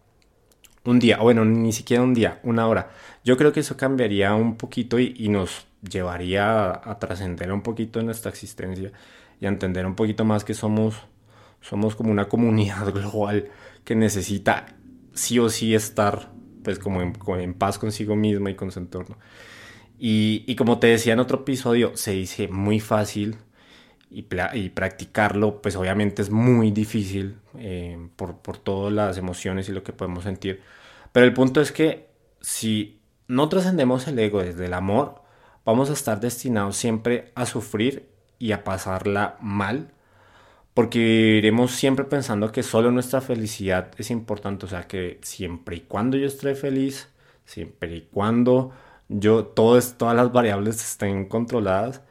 Un 0.84 0.98
día, 0.98 1.18
bueno, 1.18 1.44
ni 1.44 1.72
siquiera 1.72 2.02
un 2.02 2.12
día, 2.14 2.40
una 2.42 2.68
hora. 2.68 2.90
Yo 3.24 3.36
creo 3.38 3.52
que 3.52 3.60
eso 3.60 3.76
cambiaría 3.76 4.34
un 4.34 4.56
poquito 4.56 4.98
y, 4.98 5.28
nos 5.30 5.66
llevaría 5.82 6.72
a, 6.72 6.90
a 6.90 6.98
trascender 6.98 7.52
un 7.52 7.62
poquito 7.62 8.00
en 8.00 8.06
nuestra 8.06 8.30
existencia 8.30 8.92
y 9.40 9.46
a 9.46 9.48
entender 9.48 9.86
un 9.86 9.94
poquito 9.94 10.24
más 10.26 10.44
que 10.44 10.52
somos, 10.52 10.96
somos 11.60 11.96
como 11.96 12.10
una 12.10 12.28
comunidad 12.28 12.92
global 12.92 13.48
que 13.84 13.94
necesita 13.94 14.66
sí 15.14 15.38
o 15.38 15.48
sí 15.48 15.74
estar 15.74 16.32
pues 16.62 16.78
como 16.78 17.02
en, 17.02 17.14
en 17.40 17.54
paz 17.54 17.78
consigo 17.78 18.16
misma 18.16 18.50
y 18.50 18.54
con 18.54 18.70
su 18.70 18.78
entorno. 18.78 19.18
Y, 19.98 20.44
y, 20.46 20.56
como 20.56 20.78
te 20.78 20.88
decía 20.88 21.12
en 21.12 21.20
otro 21.20 21.40
episodio, 21.40 21.96
se 21.96 22.12
dice 22.12 22.48
muy 22.48 22.80
fácil 22.80 23.36
y, 24.10 24.26
y 24.54 24.68
practicarlo 24.70 25.62
pues 25.62 25.76
obviamente 25.76 26.22
es 26.22 26.30
muy 26.30 26.70
difícil 26.72 27.38
eh, 27.58 28.08
por, 28.16 28.38
por 28.38 28.58
todas 28.58 28.92
las 28.92 29.18
emociones 29.18 29.68
y 29.68 29.72
lo 29.72 29.82
que 29.84 29.92
podemos 29.92 30.24
sentir. 30.24 30.62
Pero 31.12 31.26
el 31.26 31.32
punto 31.32 31.60
es 31.60 31.70
que 31.70 32.08
si 32.40 33.00
no 33.28 33.48
trascendemos 33.48 34.06
el 34.08 34.18
ego 34.18 34.42
desde 34.42 34.66
el 34.66 34.74
amor, 34.74 35.22
vamos 35.64 35.90
a 35.90 35.94
estar 35.94 36.20
destinados 36.20 36.76
siempre 36.76 37.32
a 37.34 37.46
sufrir 37.46 38.08
y 38.38 38.52
a 38.52 38.64
pasarla 38.64 39.36
mal 39.40 39.93
porque 40.74 40.98
iremos 41.38 41.72
siempre 41.72 42.04
pensando 42.04 42.52
que 42.52 42.62
solo 42.62 42.90
nuestra 42.90 43.20
felicidad 43.20 43.92
es 43.98 44.10
importante, 44.10 44.66
o 44.66 44.68
sea 44.68 44.86
que 44.88 45.20
siempre 45.22 45.76
y 45.76 45.80
cuando 45.82 46.16
yo 46.16 46.26
esté 46.26 46.54
feliz, 46.54 47.10
siempre 47.44 47.96
y 47.96 48.02
cuando 48.02 48.72
yo 49.08 49.46
todas, 49.46 49.98
todas 49.98 50.16
las 50.16 50.32
variables 50.32 50.76
estén 50.82 51.26
controladas, 51.28 52.02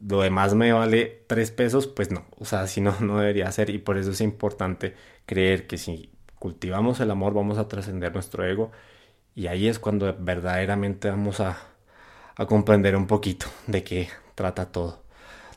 lo 0.00 0.20
demás 0.22 0.54
me 0.54 0.72
vale 0.72 1.24
tres 1.26 1.50
pesos, 1.50 1.86
pues 1.86 2.10
no, 2.10 2.26
o 2.38 2.44
sea, 2.44 2.66
si 2.68 2.80
no, 2.80 2.94
no 3.00 3.18
debería 3.18 3.50
ser 3.52 3.70
y 3.70 3.78
por 3.78 3.98
eso 3.98 4.10
es 4.12 4.20
importante 4.20 4.94
creer 5.26 5.66
que 5.66 5.78
si 5.78 6.10
cultivamos 6.38 7.00
el 7.00 7.10
amor 7.10 7.34
vamos 7.34 7.58
a 7.58 7.68
trascender 7.68 8.12
nuestro 8.14 8.44
ego 8.44 8.70
y 9.34 9.48
ahí 9.48 9.68
es 9.68 9.78
cuando 9.78 10.14
verdaderamente 10.18 11.10
vamos 11.10 11.40
a, 11.40 11.58
a 12.36 12.46
comprender 12.46 12.96
un 12.96 13.06
poquito 13.08 13.46
de 13.66 13.84
qué 13.84 14.08
trata 14.36 14.72
todo. 14.72 15.05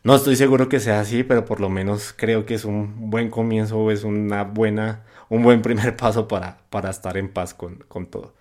No 0.01 0.15
estoy 0.15 0.37
seguro 0.37 0.69
que 0.69 0.79
sea 0.79 1.01
así, 1.01 1.23
pero 1.23 1.43
por 1.43 1.59
lo 1.59 1.69
menos 1.69 2.13
creo 2.15 2.45
que 2.45 2.53
es 2.53 2.63
un 2.63 3.09
buen 3.09 3.29
comienzo, 3.29 3.91
es 3.91 4.05
una 4.05 4.43
buena, 4.43 5.03
un 5.27 5.43
buen 5.43 5.61
primer 5.61 5.95
paso 5.97 6.27
para, 6.27 6.59
para 6.69 6.89
estar 6.89 7.17
en 7.17 7.29
paz 7.29 7.53
con, 7.53 7.83
con 7.87 8.05
todo. 8.05 8.33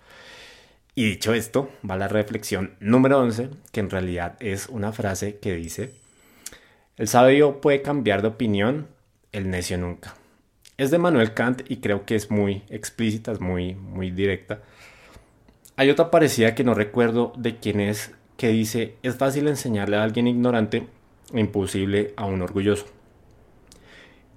Y 0.95 1.05
dicho 1.05 1.33
esto, 1.33 1.69
va 1.89 1.97
la 1.97 2.07
reflexión 2.07 2.75
número 2.79 3.19
11, 3.19 3.49
que 3.71 3.79
en 3.81 3.89
realidad 3.89 4.37
es 4.39 4.67
una 4.69 4.93
frase 4.93 5.37
que 5.39 5.55
dice, 5.55 5.93
el 6.97 7.07
sabio 7.07 7.59
puede 7.59 7.81
cambiar 7.81 8.21
de 8.21 8.29
opinión, 8.29 8.87
el 9.31 9.49
necio 9.49 9.77
nunca. 9.77 10.15
Es 10.77 10.91
de 10.91 10.97
Manuel 10.97 11.33
Kant 11.33 11.63
y 11.69 11.77
creo 11.77 12.05
que 12.05 12.15
es 12.15 12.31
muy 12.31 12.63
explícita, 12.69 13.33
es 13.33 13.41
muy, 13.41 13.75
muy 13.75 14.11
directa. 14.11 14.61
Hay 15.75 15.89
otra 15.89 16.09
parecida 16.09 16.55
que 16.55 16.63
no 16.63 16.73
recuerdo 16.73 17.33
de 17.37 17.57
quién 17.57 17.81
es, 17.81 18.11
que 18.37 18.47
dice, 18.49 18.95
es 19.03 19.15
fácil 19.15 19.49
enseñarle 19.49 19.97
a 19.97 20.03
alguien 20.03 20.27
ignorante 20.27 20.87
imposible 21.33 22.13
a 22.17 22.25
un 22.25 22.41
orgulloso. 22.41 22.85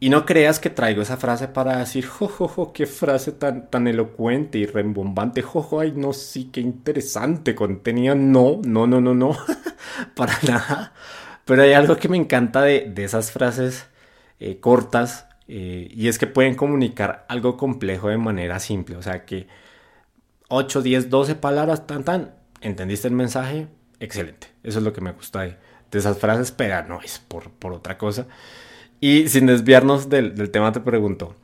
Y 0.00 0.10
no 0.10 0.26
creas 0.26 0.58
que 0.58 0.68
traigo 0.68 1.02
esa 1.02 1.16
frase 1.16 1.46
para 1.46 1.78
decir, 1.78 2.04
jojojo, 2.06 2.72
qué 2.72 2.86
frase 2.86 3.30
tan, 3.30 3.70
tan 3.70 3.86
elocuente 3.86 4.58
y 4.58 4.66
rembombante, 4.66 5.42
jojo, 5.42 5.78
ay, 5.78 5.92
no, 5.94 6.12
sí, 6.12 6.50
qué 6.52 6.60
interesante 6.60 7.54
contenido. 7.54 8.16
No, 8.16 8.60
no, 8.64 8.88
no, 8.88 9.00
no, 9.00 9.14
no, 9.14 9.36
para 10.16 10.36
nada. 10.46 10.92
Pero 11.44 11.62
hay 11.62 11.72
algo 11.72 11.96
que 11.96 12.08
me 12.08 12.16
encanta 12.16 12.62
de, 12.62 12.90
de 12.92 13.04
esas 13.04 13.30
frases 13.30 13.86
eh, 14.40 14.58
cortas 14.58 15.28
eh, 15.46 15.88
y 15.94 16.08
es 16.08 16.18
que 16.18 16.26
pueden 16.26 16.54
comunicar 16.56 17.26
algo 17.28 17.56
complejo 17.56 18.08
de 18.08 18.18
manera 18.18 18.58
simple. 18.58 18.96
O 18.96 19.02
sea 19.02 19.24
que 19.24 19.46
8, 20.48 20.82
10, 20.82 21.10
12 21.10 21.34
palabras, 21.36 21.86
tan, 21.86 22.04
tan, 22.04 22.34
¿entendiste 22.60 23.06
el 23.06 23.14
mensaje? 23.14 23.68
Excelente. 24.00 24.48
Eso 24.62 24.78
es 24.78 24.84
lo 24.84 24.92
que 24.92 25.00
me 25.00 25.12
gusta 25.12 25.42
de 25.42 25.58
de 25.92 25.98
esas 25.98 26.18
frases, 26.18 26.50
pero 26.50 26.82
no 26.88 27.00
es 27.00 27.20
por, 27.20 27.50
por 27.50 27.72
otra 27.72 27.98
cosa. 27.98 28.26
Y 29.00 29.28
sin 29.28 29.46
desviarnos 29.46 30.08
del, 30.08 30.34
del, 30.34 30.50
tema, 30.50 30.72
te 30.72 30.80
pregunto, 30.80 31.36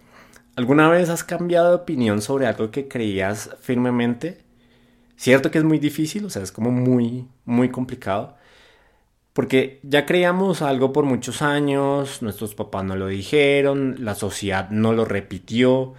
¿alguna 0.56 0.88
vez 0.88 1.10
has 1.10 1.22
cambiado 1.22 1.68
de 1.70 1.76
opinión 1.76 2.22
sobre 2.22 2.46
algo 2.46 2.70
que 2.70 2.88
creías 2.88 3.50
firmemente? 3.60 4.38
Cierto 5.16 5.50
que 5.50 5.58
es 5.58 5.64
muy 5.64 5.78
difícil, 5.78 6.24
o 6.24 6.30
sea, 6.30 6.42
es 6.42 6.52
como 6.52 6.70
muy, 6.70 7.28
muy 7.44 7.68
complicado. 7.70 8.36
Porque 9.32 9.80
ya 9.84 10.06
creíamos 10.06 10.62
algo 10.62 10.92
por 10.92 11.04
muchos 11.04 11.42
años, 11.42 12.22
nuestros 12.22 12.54
papás 12.56 12.84
no 12.84 12.96
lo 12.96 13.06
dijeron, 13.06 13.96
la 14.00 14.16
sociedad 14.16 14.70
no 14.70 14.92
lo 14.92 15.04
repitió, 15.04 15.94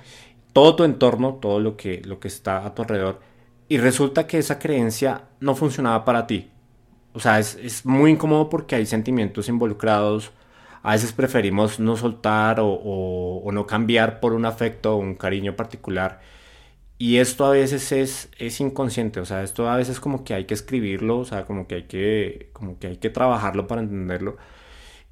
todo 0.51 0.75
tu 0.75 0.83
entorno, 0.83 1.35
todo 1.35 1.59
lo 1.59 1.77
que, 1.77 2.01
lo 2.03 2.19
que 2.19 2.27
está 2.27 2.65
a 2.65 2.75
tu 2.75 2.81
alrededor, 2.81 3.21
y 3.69 3.77
resulta 3.77 4.27
que 4.27 4.39
esa 4.39 4.59
creencia 4.59 5.23
no 5.39 5.55
funcionaba 5.55 6.03
para 6.03 6.27
ti, 6.27 6.49
o 7.13 7.19
sea, 7.19 7.39
es, 7.39 7.55
es, 7.55 7.85
muy 7.85 8.11
incómodo 8.11 8.49
porque 8.49 8.75
hay 8.75 8.85
sentimientos 8.85 9.49
involucrados. 9.49 10.31
A 10.83 10.93
veces 10.93 11.11
preferimos 11.13 11.79
no 11.79 11.97
soltar 11.97 12.59
o, 12.59 12.69
o, 12.69 13.51
no 13.51 13.67
cambiar 13.67 14.19
por 14.19 14.33
un 14.33 14.45
afecto 14.45 14.95
o 14.95 14.97
un 14.97 15.15
cariño 15.15 15.55
particular. 15.55 16.21
Y 16.97 17.17
esto 17.17 17.45
a 17.45 17.51
veces 17.51 17.91
es, 17.93 18.29
es 18.37 18.59
inconsciente, 18.59 19.21
o 19.21 19.25
sea, 19.25 19.43
esto 19.43 19.69
a 19.69 19.77
veces 19.77 19.99
como 20.01 20.25
que 20.25 20.33
hay 20.33 20.45
que 20.45 20.53
escribirlo, 20.53 21.19
o 21.19 21.25
sea, 21.25 21.45
como 21.45 21.65
que 21.67 21.75
hay 21.75 21.83
que, 21.83 22.49
como 22.53 22.77
que, 22.77 22.87
hay 22.87 22.97
que 22.97 23.09
trabajarlo 23.09 23.67
para 23.67 23.81
entenderlo. 23.81 24.37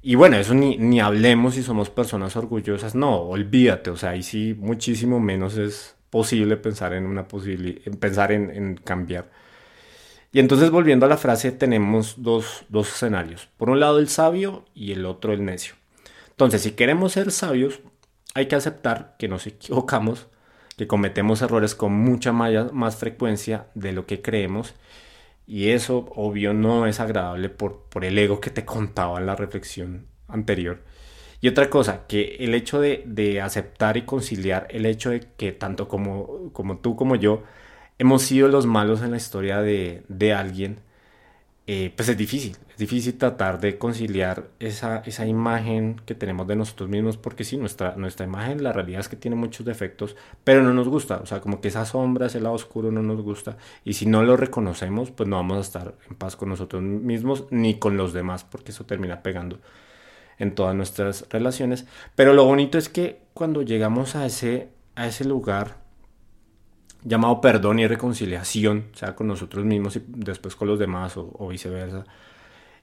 Y 0.02 0.14
bueno, 0.14 0.36
eso 0.36 0.54
ni, 0.54 0.76
ni 0.78 1.00
hablemos 1.00 1.54
si 1.54 1.62
somos 1.62 1.90
personas 1.90 2.36
orgullosas, 2.36 2.94
no, 2.94 3.16
olvídate, 3.22 3.90
o 3.90 3.96
sea, 3.96 4.10
ahí 4.10 4.22
sí 4.22 4.54
muchísimo 4.58 5.20
menos 5.20 5.56
es 5.56 5.96
posible 6.10 6.56
pensar 6.56 6.92
en 6.94 7.06
una 7.06 7.26
posibilidad, 7.28 7.92
pensar 7.98 8.32
en, 8.32 8.50
en 8.50 8.76
cambiar. 8.76 9.30
Y 10.30 10.40
entonces 10.40 10.70
volviendo 10.70 11.06
a 11.06 11.08
la 11.08 11.16
frase 11.16 11.52
tenemos 11.52 12.16
dos, 12.18 12.64
dos 12.68 12.88
escenarios. 12.88 13.48
Por 13.56 13.70
un 13.70 13.80
lado 13.80 13.98
el 13.98 14.08
sabio 14.08 14.64
y 14.74 14.92
el 14.92 15.06
otro 15.06 15.32
el 15.32 15.44
necio. 15.44 15.74
Entonces 16.30 16.62
si 16.62 16.72
queremos 16.72 17.12
ser 17.12 17.30
sabios 17.30 17.80
hay 18.34 18.46
que 18.46 18.56
aceptar 18.56 19.16
que 19.18 19.28
nos 19.28 19.46
equivocamos, 19.46 20.28
que 20.76 20.86
cometemos 20.86 21.42
errores 21.42 21.74
con 21.74 21.92
mucha 21.92 22.32
más 22.32 22.96
frecuencia 22.96 23.66
de 23.74 23.92
lo 23.92 24.06
que 24.06 24.22
creemos. 24.22 24.74
Y 25.46 25.70
eso 25.70 26.06
obvio 26.14 26.52
no 26.52 26.86
es 26.86 27.00
agradable 27.00 27.48
por, 27.48 27.84
por 27.88 28.04
el 28.04 28.18
ego 28.18 28.40
que 28.40 28.50
te 28.50 28.64
contaba 28.64 29.18
en 29.18 29.26
la 29.26 29.34
reflexión 29.34 30.06
anterior. 30.28 30.84
Y 31.40 31.48
otra 31.48 31.70
cosa, 31.70 32.06
que 32.06 32.36
el 32.40 32.54
hecho 32.54 32.80
de, 32.80 33.02
de, 33.06 33.40
aceptar 33.40 33.96
y 33.96 34.02
conciliar 34.02 34.66
el 34.70 34.86
hecho 34.86 35.10
de 35.10 35.20
que 35.36 35.52
tanto 35.52 35.88
como, 35.88 36.52
como 36.52 36.78
tú 36.78 36.96
como 36.96 37.16
yo 37.16 37.44
hemos 37.98 38.22
sido 38.22 38.48
los 38.48 38.66
malos 38.66 39.02
en 39.02 39.10
la 39.10 39.16
historia 39.16 39.60
de, 39.60 40.04
de 40.08 40.32
alguien, 40.32 40.80
eh, 41.70 41.92
pues 41.94 42.08
es 42.08 42.16
difícil. 42.16 42.56
Es 42.70 42.78
difícil 42.78 43.18
tratar 43.18 43.60
de 43.60 43.76
conciliar 43.76 44.48
esa, 44.58 45.02
esa 45.04 45.26
imagen 45.26 46.00
que 46.06 46.14
tenemos 46.14 46.46
de 46.46 46.56
nosotros 46.56 46.88
mismos, 46.88 47.18
porque 47.18 47.44
sí, 47.44 47.58
nuestra, 47.58 47.94
nuestra 47.96 48.24
imagen, 48.24 48.62
la 48.62 48.72
realidad 48.72 49.00
es 49.00 49.08
que 49.08 49.16
tiene 49.16 49.36
muchos 49.36 49.66
defectos, 49.66 50.16
pero 50.44 50.62
no 50.62 50.72
nos 50.72 50.88
gusta. 50.88 51.18
O 51.18 51.26
sea, 51.26 51.42
como 51.42 51.60
que 51.60 51.68
esa 51.68 51.84
sombra, 51.84 52.26
ese 52.26 52.40
lado 52.40 52.54
oscuro 52.54 52.90
no 52.90 53.02
nos 53.02 53.20
gusta. 53.20 53.58
Y 53.84 53.94
si 53.94 54.06
no 54.06 54.22
lo 54.22 54.38
reconocemos, 54.38 55.10
pues 55.10 55.28
no 55.28 55.36
vamos 55.36 55.58
a 55.58 55.60
estar 55.60 55.94
en 56.08 56.16
paz 56.16 56.36
con 56.36 56.48
nosotros 56.48 56.82
mismos 56.82 57.44
ni 57.50 57.78
con 57.78 57.98
los 57.98 58.14
demás, 58.14 58.44
porque 58.44 58.70
eso 58.72 58.86
termina 58.86 59.22
pegando 59.22 59.58
en 60.38 60.54
todas 60.54 60.74
nuestras 60.74 61.26
relaciones. 61.28 61.86
Pero 62.14 62.32
lo 62.32 62.44
bonito 62.46 62.78
es 62.78 62.88
que 62.88 63.20
cuando 63.34 63.60
llegamos 63.60 64.16
a 64.16 64.24
ese, 64.24 64.70
a 64.94 65.06
ese 65.06 65.26
lugar, 65.26 65.87
llamado 67.02 67.40
perdón 67.40 67.78
y 67.78 67.86
reconciliación, 67.86 68.86
o 68.94 68.96
sea, 68.96 69.14
con 69.14 69.26
nosotros 69.28 69.64
mismos 69.64 69.96
y 69.96 70.04
después 70.06 70.56
con 70.56 70.68
los 70.68 70.78
demás 70.78 71.16
o, 71.16 71.30
o, 71.38 71.48
viceversa, 71.48 72.04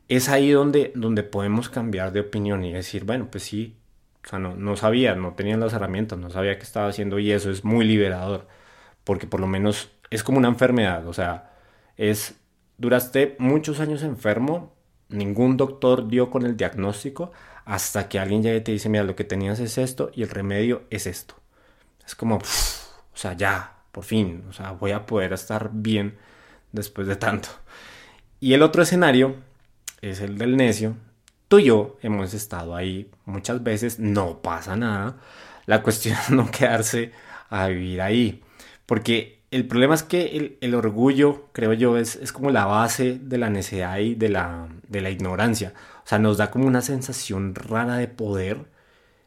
es 0.08 0.30
ahí 0.30 0.52
donde, 0.52 0.92
donde 0.96 1.24
podemos 1.24 1.70
cambiar 1.70 2.12
de 2.12 2.22
opinión 2.22 2.64
y 2.64 2.74
decir, 2.74 3.06
bueno, 3.06 3.28
pues 3.32 3.44
sí, 3.44 3.78
o 4.26 4.30
sea, 4.30 4.40
no, 4.40 4.56
no 4.56 4.76
sabía, 4.76 5.16
no 5.16 5.34
tenía 5.34 5.58
las 5.58 5.74
herramientas, 5.74 6.20
no 6.20 6.30
sabía 6.30 6.58
qué 6.58 6.64
estaba 6.64 6.88
haciendo 6.88 7.20
y 7.20 7.32
eso 7.32 7.52
es 7.52 7.64
muy 7.64 7.86
liberador, 7.86 8.48
porque 9.04 9.28
por 9.28 9.40
lo 9.40 9.48
menos 9.48 9.92
es 10.10 10.24
como 10.24 10.38
una 10.38 10.48
enfermedad, 10.48 11.08
o 11.08 11.14
sea, 11.14 11.52
es, 11.98 12.36
duraste 12.78 13.36
muchos 13.40 13.80
años 13.80 14.04
enfermo, 14.04 14.74
ningún 15.10 15.58
doctor 15.58 16.08
dio 16.08 16.30
con 16.30 16.46
el 16.46 16.58
diagnóstico, 16.58 17.32
hasta 17.66 18.08
que 18.10 18.20
alguien 18.20 18.44
ya 18.44 18.64
te 18.64 18.72
dice, 18.72 18.90
mira, 18.90 19.04
lo 19.04 19.16
que 19.16 19.24
tenías 19.24 19.60
es 19.60 19.78
esto 19.78 20.12
y 20.14 20.24
el 20.24 20.30
remedio 20.30 20.84
es 20.92 21.08
esto. 21.08 21.36
Es 22.06 22.16
como, 22.16 22.38
o 22.38 22.42
sea, 23.18 23.34
ya, 23.34 23.75
por 23.96 24.04
fin, 24.04 24.44
o 24.50 24.52
sea, 24.52 24.72
voy 24.72 24.92
a 24.92 25.06
poder 25.06 25.32
estar 25.32 25.70
bien 25.72 26.18
después 26.74 27.08
de 27.08 27.16
tanto. 27.16 27.48
Y 28.42 28.52
el 28.52 28.62
otro 28.62 28.84
escenario 28.84 29.38
es 30.02 30.20
el 30.20 30.38
del 30.38 30.58
necio. 30.58 30.98
Tú 31.48 31.60
y 31.60 31.64
yo 31.64 31.98
hemos 32.02 32.34
estado 32.34 32.76
ahí 32.76 33.10
muchas 33.24 33.64
veces, 33.64 33.98
no 33.98 34.42
pasa 34.42 34.76
nada. 34.76 35.16
La 35.66 35.82
cuestión 35.82 36.18
es 36.22 36.30
no 36.30 36.52
quedarse 36.52 37.14
a 37.50 37.68
vivir 37.68 38.02
ahí. 38.02 38.44
Porque 38.86 39.40
el 39.50 39.66
problema 39.66 39.96
es 39.96 40.04
que 40.04 40.58
el, 40.60 40.76
orgullo, 40.76 41.48
creo 41.54 41.72
yo, 41.72 41.96
es, 41.98 42.18
es, 42.18 42.34
como 42.34 42.52
la 42.52 42.66
base 42.66 43.18
de 43.18 43.38
la 43.38 43.50
necesidad 43.50 43.98
y 44.00 44.14
de 44.16 44.28
la, 44.28 44.68
de 44.90 45.00
la 45.00 45.10
ignorancia. 45.10 45.74
O 46.04 46.08
sea, 46.08 46.20
nos 46.20 46.36
da 46.36 46.52
como 46.52 46.68
una 46.68 46.82
sensación 46.82 47.56
rara 47.56 47.96
de 47.96 48.10
poder. 48.10 48.66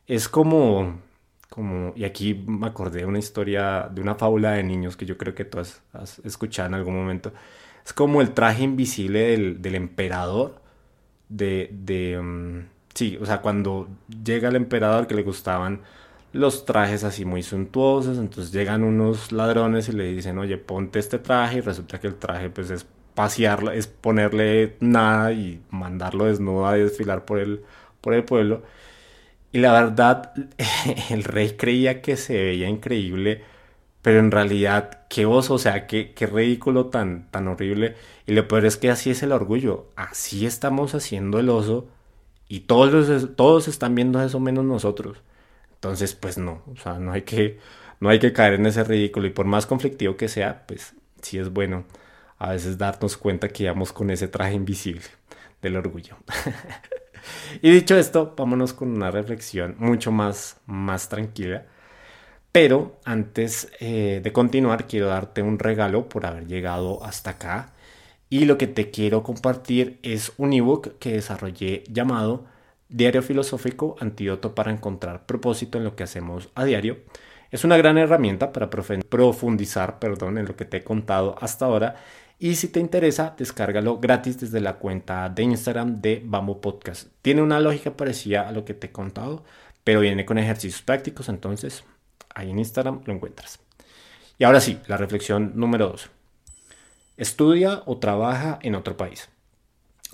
Es 0.06 0.28
como, 0.28 1.00
como, 1.50 1.92
y 1.96 2.04
aquí 2.04 2.34
me 2.46 2.66
acordé 2.66 3.00
de 3.00 3.06
una 3.06 3.18
historia, 3.18 3.88
de 3.92 4.00
una 4.00 4.14
fábula 4.14 4.52
de 4.52 4.62
niños 4.62 4.96
que 4.96 5.06
yo 5.06 5.16
creo 5.18 5.34
que 5.34 5.44
tú 5.44 5.58
has, 5.58 5.82
escuchado 6.24 6.68
en 6.68 6.74
algún 6.74 6.94
momento. 6.94 7.32
Es 7.84 7.92
como 7.92 8.20
el 8.20 8.32
traje 8.32 8.64
invisible 8.64 9.36
del, 9.58 9.74
emperador. 9.74 10.60
De, 11.28 11.70
de 11.72 12.20
mm, 12.20 12.68
sí, 12.94 13.18
o 13.20 13.26
sea, 13.26 13.40
cuando 13.42 13.88
llega 14.24 14.48
el 14.48 14.56
emperador 14.56 15.06
que 15.06 15.14
le 15.14 15.22
gustaban 15.22 15.82
los 16.32 16.64
trajes 16.66 17.04
así 17.04 17.24
muy 17.24 17.42
suntuosos, 17.42 18.18
entonces 18.18 18.52
llegan 18.52 18.84
unos 18.84 19.32
ladrones 19.32 19.88
y 19.88 19.92
le 19.92 20.12
dicen, 20.12 20.38
oye, 20.38 20.58
ponte 20.58 20.98
este 20.98 21.18
traje 21.18 21.58
y 21.58 21.60
resulta 21.62 21.98
que 22.00 22.06
el 22.08 22.16
traje 22.16 22.50
pues 22.50 22.70
es 22.70 22.86
pasearlo, 23.14 23.72
es 23.72 23.86
ponerle 23.86 24.76
nada 24.80 25.32
y 25.32 25.62
mandarlo 25.70 26.26
desnudo 26.26 26.66
a 26.66 26.74
desfilar 26.74 27.24
por 27.24 27.38
el, 27.38 27.62
por 28.00 28.14
el 28.14 28.24
pueblo. 28.24 28.62
Y 29.52 29.58
la 29.58 29.72
verdad, 29.72 30.32
el 31.10 31.24
rey 31.24 31.56
creía 31.56 32.02
que 32.02 32.16
se 32.16 32.34
veía 32.34 32.68
increíble, 32.68 33.42
pero 34.02 34.20
en 34.20 34.30
realidad, 34.30 35.06
qué 35.08 35.26
oso, 35.26 35.54
o 35.54 35.58
sea, 35.58 35.86
qué, 35.86 36.12
qué 36.14 36.26
ridículo 36.26 36.86
tan, 36.86 37.30
tan 37.30 37.48
horrible. 37.48 37.96
Y 38.26 38.32
lo 38.32 38.48
peor 38.48 38.66
es 38.66 38.76
que 38.76 38.90
así 38.90 39.10
es 39.10 39.22
el 39.22 39.32
orgullo, 39.32 39.88
así 39.96 40.46
estamos 40.46 40.94
haciendo 40.94 41.38
el 41.38 41.48
oso 41.50 41.88
y 42.48 42.60
todos, 42.60 43.36
todos 43.36 43.68
están 43.68 43.94
viendo 43.94 44.22
eso 44.22 44.40
menos 44.40 44.64
nosotros. 44.64 45.18
Entonces, 45.74 46.14
pues 46.14 46.38
no, 46.38 46.62
o 46.72 46.76
sea, 46.76 46.98
no 46.98 47.12
hay 47.12 47.22
que, 47.22 47.58
no 48.00 48.08
hay 48.10 48.18
que 48.18 48.32
caer 48.32 48.54
en 48.54 48.66
ese 48.66 48.84
ridículo 48.84 49.26
y 49.28 49.30
por 49.30 49.46
más 49.46 49.66
conflictivo 49.66 50.16
que 50.16 50.28
sea, 50.28 50.64
pues 50.66 50.94
sí 51.22 51.38
es 51.38 51.50
bueno 51.52 51.84
a 52.38 52.52
veces 52.52 52.78
darnos 52.78 53.16
cuenta 53.16 53.48
que 53.48 53.64
íbamos 53.64 53.92
con 53.92 54.10
ese 54.10 54.28
traje 54.28 54.54
invisible 54.54 55.04
del 55.62 55.76
orgullo. 55.76 56.16
y 57.62 57.70
dicho 57.70 57.96
esto, 57.96 58.34
vámonos 58.36 58.72
con 58.72 58.90
una 58.90 59.10
reflexión 59.10 59.76
mucho 59.78 60.12
más, 60.12 60.60
más 60.66 61.08
tranquila. 61.08 61.66
Pero 62.52 62.98
antes 63.04 63.70
eh, 63.80 64.20
de 64.22 64.32
continuar, 64.32 64.86
quiero 64.86 65.08
darte 65.08 65.42
un 65.42 65.58
regalo 65.58 66.08
por 66.08 66.26
haber 66.26 66.46
llegado 66.46 67.04
hasta 67.04 67.30
acá. 67.30 67.72
Y 68.30 68.44
lo 68.44 68.58
que 68.58 68.66
te 68.66 68.90
quiero 68.90 69.22
compartir 69.22 69.98
es 70.02 70.32
un 70.38 70.52
ebook 70.52 70.98
que 70.98 71.12
desarrollé 71.12 71.84
llamado 71.88 72.46
Diario 72.88 73.22
Filosófico, 73.22 73.96
Antídoto 74.00 74.54
para 74.54 74.72
encontrar 74.72 75.26
propósito 75.26 75.78
en 75.78 75.84
lo 75.84 75.96
que 75.96 76.04
hacemos 76.04 76.50
a 76.54 76.64
diario. 76.64 76.98
Es 77.50 77.64
una 77.64 77.76
gran 77.76 77.96
herramienta 77.98 78.52
para 78.52 78.68
profundizar 78.70 79.98
perdón, 79.98 80.38
en 80.38 80.46
lo 80.46 80.56
que 80.56 80.64
te 80.64 80.78
he 80.78 80.84
contado 80.84 81.36
hasta 81.40 81.66
ahora 81.66 81.96
y 82.40 82.54
si 82.54 82.68
te 82.68 82.78
interesa, 82.78 83.34
descárgalo 83.36 83.98
gratis 83.98 84.38
desde 84.38 84.60
la 84.60 84.74
cuenta 84.74 85.28
de 85.28 85.42
Instagram 85.42 86.00
de 86.00 86.22
Bamboo 86.24 86.60
Podcast. 86.60 87.08
Tiene 87.20 87.42
una 87.42 87.58
lógica 87.58 87.96
parecida 87.96 88.48
a 88.48 88.52
lo 88.52 88.64
que 88.64 88.74
te 88.74 88.86
he 88.86 88.92
contado, 88.92 89.44
pero 89.82 90.00
viene 90.00 90.24
con 90.24 90.38
ejercicios 90.38 90.82
prácticos, 90.82 91.28
entonces 91.28 91.82
ahí 92.34 92.50
en 92.50 92.60
Instagram 92.60 93.02
lo 93.06 93.12
encuentras. 93.12 93.58
Y 94.38 94.44
ahora 94.44 94.60
sí, 94.60 94.78
la 94.86 94.96
reflexión 94.96 95.52
número 95.56 95.88
2. 95.88 96.10
Estudia 97.16 97.82
o 97.86 97.98
trabaja 97.98 98.60
en 98.62 98.76
otro 98.76 98.96
país. 98.96 99.28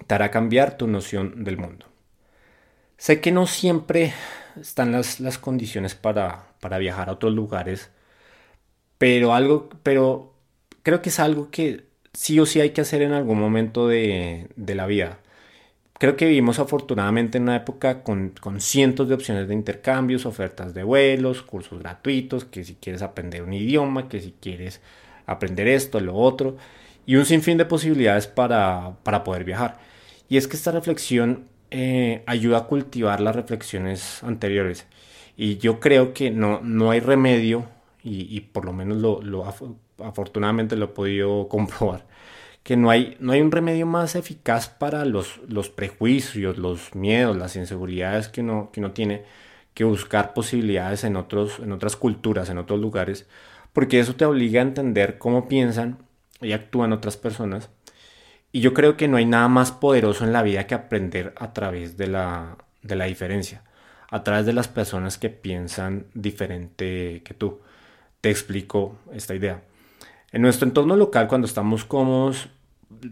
Te 0.07 0.15
hará 0.15 0.31
cambiar 0.31 0.79
tu 0.79 0.87
noción 0.87 1.45
del 1.45 1.59
mundo. 1.59 1.85
Sé 2.97 3.21
que 3.21 3.33
no 3.33 3.47
siempre 3.47 4.15
están 4.59 4.93
las, 4.93 5.21
las 5.21 5.37
condiciones 5.37 5.95
para, 5.95 6.47
para 6.61 6.79
viajar 6.79 7.11
a 7.11 7.13
otros 7.13 7.35
lugares, 7.35 7.91
pero 8.97 9.35
algo, 9.35 9.69
pero 9.83 10.33
creo 10.83 11.03
que 11.03 11.11
es 11.11 11.21
algo 11.21 11.51
que 11.51 11.93
sí 12.15 12.41
o 12.41 12.47
sí 12.47 12.61
hay 12.61 12.71
que 12.71 12.81
hacer 12.81 13.03
en 13.03 13.13
algún 13.13 13.39
momento 13.39 13.89
de, 13.89 14.49
la 14.57 14.87
vida. 14.87 15.19
Creo 15.99 16.17
que 16.17 16.27
vivimos 16.27 16.59
afortunadamente 16.59 17.39
en 17.39 17.45
una 17.45 17.57
época 17.57 18.03
con, 18.03 18.33
cientos 18.59 19.09
de 19.09 19.15
opciones 19.15 19.49
de 19.49 19.55
intercambios, 19.55 20.27
ofertas 20.27 20.75
de 20.75 20.83
vuelos, 20.85 21.43
cursos 21.43 21.81
gratuitos, 21.81 22.45
que 22.45 22.65
si 22.65 22.75
quieres 22.77 23.03
aprender 23.03 23.43
un 23.43 23.53
idioma, 23.53 24.09
que 24.09 24.21
si 24.21 24.35
quieres 24.41 24.81
aprender 25.27 25.69
esto, 25.69 26.01
lo 26.01 26.15
otro, 26.17 26.57
y 27.07 27.17
un 27.17 27.25
sinfín 27.27 27.59
de 27.59 27.65
posibilidades 27.67 28.27
para, 28.27 28.97
poder 29.25 29.45
viajar. 29.45 29.79
Y 30.29 30.37
es 30.37 30.49
que 30.49 30.57
esta 30.57 30.73
reflexión 30.73 31.47
eh, 31.71 32.23
ayuda 32.27 32.59
a 32.59 32.65
cultivar 32.67 33.21
las 33.21 33.37
reflexiones 33.37 34.23
anteriores. 34.23 34.87
Y 35.37 35.59
yo 35.59 35.81
creo 35.81 36.15
que 36.15 36.31
no, 36.31 36.61
no 36.61 36.91
hay 36.91 37.01
remedio, 37.01 37.67
y, 38.07 38.41
por 38.41 38.67
lo 38.67 38.75
menos 38.75 38.99
lo, 38.99 39.23
lo, 39.23 39.47
afortunadamente 40.03 40.77
lo 40.77 40.87
he 40.87 40.89
podido 40.89 41.49
comprobar, 41.51 42.07
que 42.63 42.77
no 42.77 42.91
hay, 42.91 43.17
no 43.21 43.33
hay 43.33 43.41
un 43.41 43.53
remedio 43.53 43.87
más 43.87 44.15
eficaz 44.17 44.69
para 44.69 45.05
los, 45.05 45.41
los 45.49 45.69
prejuicios, 45.69 46.59
los 46.59 46.95
miedos, 46.95 47.37
las 47.37 47.57
inseguridades 47.57 48.29
que 48.29 48.41
uno, 48.41 48.71
que 48.73 48.81
uno 48.81 48.93
tiene 48.93 49.25
que 49.75 49.85
buscar 49.85 50.35
posibilidades 50.35 51.05
en, 51.05 51.17
otros, 51.17 51.59
en 51.59 51.73
otras 51.73 51.97
culturas, 51.97 52.49
en 52.49 52.59
otros 52.59 52.81
lugares, 52.81 53.27
porque 53.73 53.99
eso 53.99 54.15
te 54.15 54.25
obliga 54.25 54.61
a 54.61 54.65
entender 54.65 55.19
cómo 55.19 55.49
piensan 55.49 55.99
y 56.41 56.53
actúan 56.53 56.93
otras 56.93 57.17
personas. 57.17 57.71
Y 58.53 58.61
yo 58.61 58.73
creo 58.73 58.97
que 58.97 59.09
no 59.09 59.17
hay 59.17 59.27
nada 59.27 59.49
más 59.49 59.73
poderoso 59.73 60.25
en 60.25 60.33
la 60.33 60.45
vida 60.45 60.67
que 60.69 60.77
aprender 60.77 61.35
a 61.37 61.53
través 61.53 61.97
de 61.97 62.07
la, 62.07 62.57
de 62.83 62.95
la 62.95 63.07
diferencia, 63.07 63.65
a 64.11 64.23
través 64.23 64.47
de 64.47 64.53
las 64.53 64.69
personas 64.69 65.19
que 65.19 65.29
piensan 65.29 66.07
diferente 66.15 67.23
que 67.25 67.35
tú. 67.35 67.61
Te 68.21 68.31
explico 68.31 68.97
esta 69.13 69.35
idea. 69.35 69.63
En 70.35 70.43
nuestro 70.43 70.67
entorno 70.67 70.97
local, 70.97 71.29
cuando 71.29 71.47
estamos 71.47 71.85
cómodos, 71.85 72.49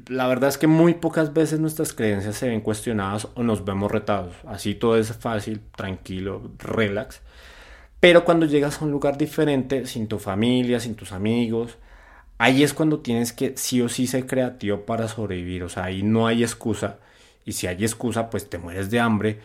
la 0.08 0.26
verdad 0.26 0.48
es 0.48 0.58
que 0.58 0.66
muy 0.66 0.94
pocas 0.94 1.32
veces 1.32 1.60
nuestras 1.60 1.92
creencias 1.92 2.34
se 2.34 2.48
ven 2.48 2.62
cuestionadas 2.62 3.28
o 3.36 3.44
nos 3.44 3.64
vemos 3.64 3.92
retados. 3.92 4.34
Así 4.44 4.74
todo 4.74 4.96
es 4.96 5.12
fácil, 5.12 5.60
tranquilo, 5.76 6.50
relax. 6.58 7.20
Pero 8.00 8.24
cuando 8.24 8.44
llegas 8.46 8.82
a 8.82 8.84
un 8.84 8.90
lugar 8.90 9.18
diferente, 9.18 9.86
sin 9.86 10.08
tu 10.08 10.18
familia, 10.18 10.80
sin 10.80 10.96
tus 10.96 11.12
amigos, 11.12 11.78
ahí 12.38 12.64
es 12.64 12.74
cuando 12.74 12.98
tienes 12.98 13.32
que 13.32 13.56
sí 13.56 13.80
o 13.80 13.88
sí 13.88 14.08
ser 14.08 14.26
creativo 14.26 14.80
para 14.84 15.06
sobrevivir. 15.06 15.62
O 15.62 15.68
sea, 15.68 15.84
ahí 15.84 16.02
no 16.02 16.26
hay 16.26 16.42
excusa. 16.42 16.98
Y 17.44 17.52
si 17.52 17.68
hay 17.68 17.84
excusa, 17.84 18.30
pues 18.30 18.50
te 18.50 18.58
mueres 18.58 18.90
de 18.90 18.98
hambre 18.98 19.38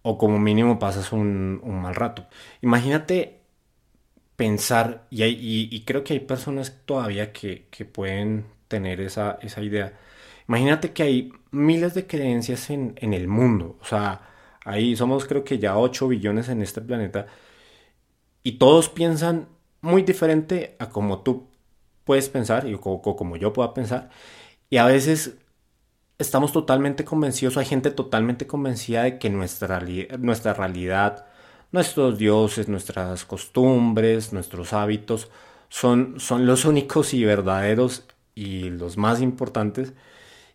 o 0.00 0.16
como 0.16 0.38
mínimo 0.38 0.78
pasas 0.78 1.12
un, 1.12 1.60
un 1.62 1.82
mal 1.82 1.94
rato. 1.94 2.26
Imagínate 2.62 3.37
pensar, 4.38 5.06
y, 5.10 5.24
y, 5.24 5.84
creo 5.84 6.04
que 6.04 6.14
hay 6.14 6.20
personas 6.20 6.82
todavía 6.86 7.32
que, 7.32 7.66
pueden 7.92 8.46
tener 8.68 9.00
esa, 9.00 9.38
esa, 9.42 9.62
idea. 9.62 9.98
Imagínate 10.48 10.92
que 10.92 11.02
hay 11.02 11.32
miles 11.50 11.94
de 11.94 12.06
creencias 12.06 12.70
en, 12.70 12.94
en, 12.98 13.14
el 13.14 13.28
mundo, 13.28 13.78
o 13.80 13.84
sea, 13.84 14.22
ahí 14.64 14.96
somos 14.96 15.26
creo 15.26 15.44
que 15.44 15.58
ya 15.58 15.78
8 15.78 16.08
billones 16.08 16.48
en 16.50 16.62
este 16.62 16.80
planeta, 16.82 17.26
y 18.44 18.52
todos 18.58 18.88
piensan 18.90 19.48
muy 19.80 20.02
diferente 20.02 20.76
a 20.78 20.90
como 20.90 21.22
tú 21.22 21.48
puedes 22.04 22.28
pensar 22.28 22.68
y 22.68 22.76
como, 22.78 23.02
como 23.02 23.36
yo 23.36 23.52
pueda 23.52 23.74
pensar, 23.74 24.10
y 24.70 24.78
a 24.78 24.86
veces 24.86 25.36
estamos 26.18 26.52
totalmente 26.52 27.04
convencidos, 27.04 27.56
hay 27.56 27.66
gente 27.66 27.90
totalmente 27.90 28.46
convencida 28.46 29.04
de 29.04 29.18
que 29.18 29.30
nuestra, 29.30 29.82
nuestra 30.18 30.54
realidad, 30.54 31.26
nuestros 31.72 32.18
dioses, 32.18 32.68
nuestras 32.68 33.24
costumbres, 33.24 34.32
nuestros 34.32 34.72
hábitos 34.72 35.30
son, 35.68 36.20
son 36.20 36.46
los 36.46 36.64
únicos 36.64 37.14
y 37.14 37.24
verdaderos 37.24 38.04
y 38.34 38.70
los 38.70 38.96
más 38.96 39.20
importantes. 39.20 39.92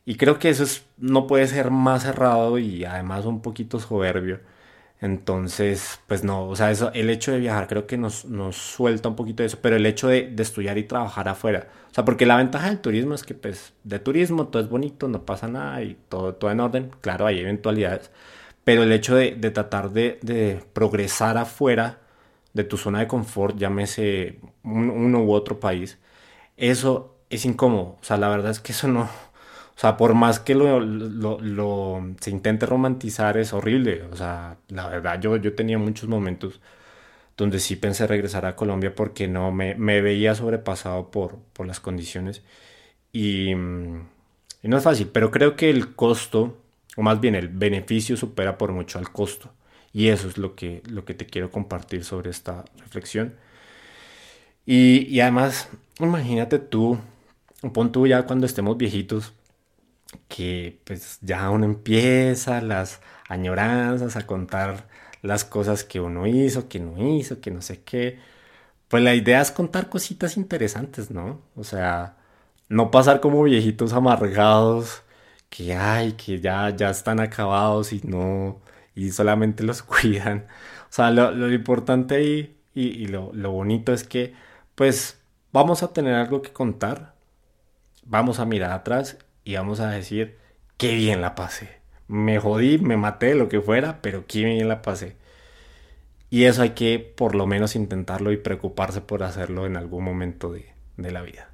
Y 0.06 0.16
creo 0.16 0.40
que 0.40 0.50
eso 0.50 0.66
no 0.98 1.28
puede 1.28 1.48
ser 1.48 1.72
más 1.72 2.04
cerrado 2.04 2.58
y 2.60 2.86
además 2.86 3.26
un 3.26 3.42
poquito 3.42 3.80
soberbio. 3.80 4.40
Entonces, 5.04 6.00
pues 6.08 6.24
no, 6.24 6.48
o 6.48 6.56
sea, 6.56 6.72
eso, 6.72 6.92
el 6.94 7.10
hecho 7.10 7.34
de 7.34 7.40
viajar 7.40 7.68
creo 7.68 7.88
que 7.88 7.98
nos, 7.98 8.24
nos 8.24 8.56
suelta 8.56 9.10
un 9.10 9.18
poquito 9.18 9.44
de 9.44 9.48
eso, 9.48 9.60
pero 9.62 9.76
el 9.76 9.86
hecho 9.86 10.08
de, 10.08 10.30
de, 10.30 10.44
estudiar 10.44 10.78
y 10.78 10.84
trabajar 10.86 11.28
afuera, 11.28 11.68
o 11.92 11.94
sea, 11.94 12.06
porque 12.06 12.26
la 12.26 12.38
ventaja 12.38 12.70
del 12.70 12.80
turismo 12.80 13.14
es 13.14 13.24
que 13.24 13.34
pues 13.34 13.74
de 13.84 14.00
turismo 14.00 14.48
todo 14.48 14.64
es 14.64 14.70
bonito, 14.70 15.10
no 15.10 15.26
pasa 15.26 15.50
nada 15.50 15.84
y 15.84 15.98
todo, 16.08 16.36
todo 16.36 16.52
en 16.52 16.62
orden, 16.62 16.92
claro, 17.02 17.26
hay 17.26 17.40
eventualidades, 17.40 18.12
pero 18.64 18.84
el 18.84 18.92
hecho 18.92 19.16
de, 19.16 19.32
tratar 19.52 19.92
de, 19.92 20.64
progresar 20.74 21.38
afuera 21.38 22.00
de 22.54 22.64
tu 22.64 22.78
zona 22.78 23.00
de 23.00 23.08
confort, 23.08 23.58
llámese 23.58 24.40
uno 24.64 25.24
u 25.24 25.34
otro 25.34 25.60
país, 25.60 26.00
eso 26.58 27.16
es 27.30 27.46
incómodo. 27.46 27.98
O 28.02 28.04
sea, 28.04 28.18
la 28.18 28.30
verdad 28.30 28.52
es 28.52 28.60
que 28.60 28.74
eso 28.74 28.88
no, 28.88 29.10
O 29.76 29.80
sea, 29.80 29.98
por 29.98 30.14
más 30.14 30.40
que 30.40 30.56
lo, 30.56 30.80
lo, 30.80 32.02
se 32.22 32.30
intente 32.32 32.66
romantizar, 32.66 33.38
es 33.38 33.54
horrible. 33.54 34.04
O 34.12 34.16
sea, 34.16 34.58
la 34.70 34.88
verdad, 34.88 35.20
yo, 35.20 35.38
yo 35.38 35.56
tenía 35.56 35.78
muchos 35.80 36.10
momentos 36.10 36.62
donde 37.38 37.60
sí 37.60 37.76
pensé 37.76 38.08
regresar 38.08 38.46
a 38.46 38.56
Colombia 38.56 38.94
porque 38.96 39.28
no 39.28 39.52
me, 39.52 39.76
me 39.76 40.02
veía 40.02 40.36
sobrepasado 40.36 41.12
por, 41.12 41.40
por 41.54 41.68
las 41.68 41.80
condiciones. 41.80 42.44
Y, 43.12 43.52
y, 43.52 43.56
no 43.56 44.78
es 44.78 44.84
fácil, 44.84 45.10
pero 45.14 45.32
creo 45.32 45.56
que 45.56 45.70
el 45.70 45.96
costo, 45.96 46.58
o 46.98 47.02
más 47.02 47.20
bien 47.20 47.36
el 47.36 47.50
beneficio 47.50 48.18
supera 48.18 48.58
por 48.58 48.72
mucho 48.72 49.00
al 49.00 49.12
costo. 49.12 49.52
Y 49.94 50.10
eso 50.10 50.28
es 50.28 50.38
lo 50.38 50.56
que, 50.56 50.82
lo 50.88 51.06
que 51.06 51.14
te 51.14 51.26
quiero 51.28 51.52
compartir 51.52 52.04
sobre 52.04 52.32
esta 52.32 52.66
reflexión. 52.80 53.36
Y, 54.66 55.08
y 55.14 55.20
además, 55.22 55.70
imagínate 56.00 56.60
tú, 56.60 57.00
pon 57.74 57.92
tú 57.92 58.08
ya 58.08 58.26
cuando 58.26 58.46
estemos 58.46 58.78
viejitos, 58.78 59.34
que 60.28 60.80
pues 60.86 61.20
ya 61.22 61.50
uno 61.50 61.66
empieza 61.66 62.62
las 62.62 63.02
añoranzas 63.30 64.16
a 64.16 64.28
contar 64.28 64.88
las 65.22 65.46
cosas 65.46 65.84
que 65.84 66.00
uno 66.02 66.28
hizo, 66.28 66.70
que 66.70 66.80
no 66.80 66.98
hizo, 67.18 67.42
que 67.42 67.52
no 67.52 67.62
sé 67.62 67.84
qué. 67.84 68.20
Pues 68.90 69.04
la 69.04 69.16
idea 69.16 69.42
es 69.42 69.52
contar 69.52 69.90
cositas 69.90 70.38
interesantes, 70.38 71.12
¿no? 71.12 71.42
O 71.56 71.64
sea, 71.66 72.18
no 72.70 72.92
pasar 72.92 73.22
como 73.22 73.44
viejitos 73.44 73.94
amargados 73.94 75.03
que 75.54 75.76
ay, 75.76 76.14
que 76.14 76.40
ya, 76.40 76.76
ya 76.76 76.90
están 76.90 77.20
acabados 77.20 77.94
y 77.94 78.02
no, 78.04 78.60
y 78.96 79.12
solamente 79.12 79.64
los 79.64 79.84
cuidan. 79.84 80.48
O 80.90 80.94
sea, 80.94 81.12
lo, 81.12 81.52
importante 81.54 82.16
ahí 82.16 82.58
y, 82.74 82.88
y 82.88 83.08
lo, 83.08 83.32
lo 83.34 83.52
bonito 83.52 83.94
es 83.94 84.04
que 84.04 84.34
pues 84.76 85.22
vamos 85.52 85.84
a 85.84 85.94
tener 85.94 86.16
algo 86.16 86.42
que 86.42 86.52
contar, 86.52 87.14
vamos 88.04 88.40
a 88.40 88.46
mirar 88.46 88.72
atrás 88.72 89.18
y 89.44 89.56
vamos 89.56 89.80
a 89.80 89.90
decir, 89.92 90.38
qué 90.78 90.96
bien 90.96 91.22
la 91.22 91.36
pasé. 91.36 91.82
Me 92.08 92.40
jodí, 92.40 92.80
me 92.80 92.98
maté, 92.98 93.36
lo 93.36 93.48
que 93.50 93.62
fuera, 93.62 94.02
pero 94.02 94.26
qué 94.28 94.46
bien 94.46 94.68
la 94.68 94.82
pasé. 94.82 95.18
Y 96.32 96.46
eso 96.46 96.64
hay 96.64 96.72
que 96.72 97.00
por 97.00 97.36
lo 97.36 97.46
menos 97.46 97.76
intentarlo 97.76 98.32
y 98.32 98.38
preocuparse 98.38 99.02
por 99.02 99.24
hacerlo 99.24 99.68
en 99.68 99.78
algún 99.78 100.04
momento 100.04 100.52
de, 100.52 100.74
de 100.98 101.12
la 101.12 101.22
vida. 101.22 101.50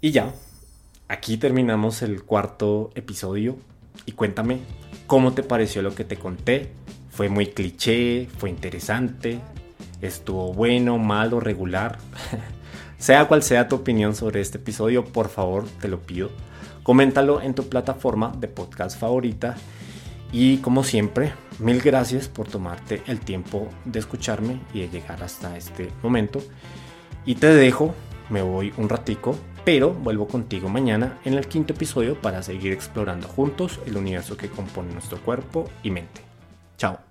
Y 0.00 0.12
ya, 0.12 0.32
aquí 1.08 1.36
terminamos 1.36 2.02
el 2.02 2.22
cuarto 2.22 2.90
episodio. 2.94 3.56
Y 4.04 4.12
cuéntame, 4.12 4.60
¿cómo 5.06 5.32
te 5.32 5.42
pareció 5.42 5.82
lo 5.82 5.94
que 5.94 6.04
te 6.04 6.16
conté? 6.16 6.70
¿Fue 7.10 7.28
muy 7.28 7.46
cliché? 7.46 8.28
¿Fue 8.38 8.50
interesante? 8.50 9.40
¿Estuvo 10.00 10.52
bueno, 10.52 10.98
malo, 10.98 11.40
regular? 11.40 11.98
sea 12.98 13.26
cual 13.26 13.42
sea 13.42 13.68
tu 13.68 13.76
opinión 13.76 14.14
sobre 14.14 14.40
este 14.40 14.58
episodio, 14.58 15.04
por 15.04 15.28
favor, 15.28 15.64
te 15.80 15.88
lo 15.88 16.00
pido 16.00 16.30
Coméntalo 16.86 17.40
en 17.42 17.52
tu 17.52 17.68
plataforma 17.68 18.32
de 18.38 18.46
podcast 18.46 18.96
favorita. 18.96 19.56
Y 20.30 20.58
como 20.58 20.84
siempre, 20.84 21.32
mil 21.58 21.80
gracias 21.80 22.28
por 22.28 22.46
tomarte 22.46 23.02
el 23.08 23.18
tiempo 23.18 23.66
de 23.84 23.98
escucharme 23.98 24.60
y 24.72 24.82
de 24.82 24.90
llegar 24.90 25.20
hasta 25.24 25.56
este 25.56 25.90
momento. 26.04 26.40
Y 27.24 27.34
te 27.34 27.48
dejo, 27.48 27.92
me 28.30 28.40
voy 28.40 28.72
un 28.76 28.88
ratico, 28.88 29.36
pero 29.66 29.92
vuelvo 29.92 30.28
contigo 30.28 30.68
mañana 30.68 31.18
en 31.24 31.34
el 31.34 31.48
quinto 31.48 31.72
episodio 31.72 32.14
para 32.14 32.40
seguir 32.40 32.72
explorando 32.72 33.26
juntos 33.26 33.80
el 33.84 33.96
universo 33.96 34.36
que 34.36 34.48
compone 34.48 34.92
nuestro 34.92 35.18
cuerpo 35.18 35.68
y 35.82 35.90
mente. 35.90 36.20
Chao. 36.78 37.05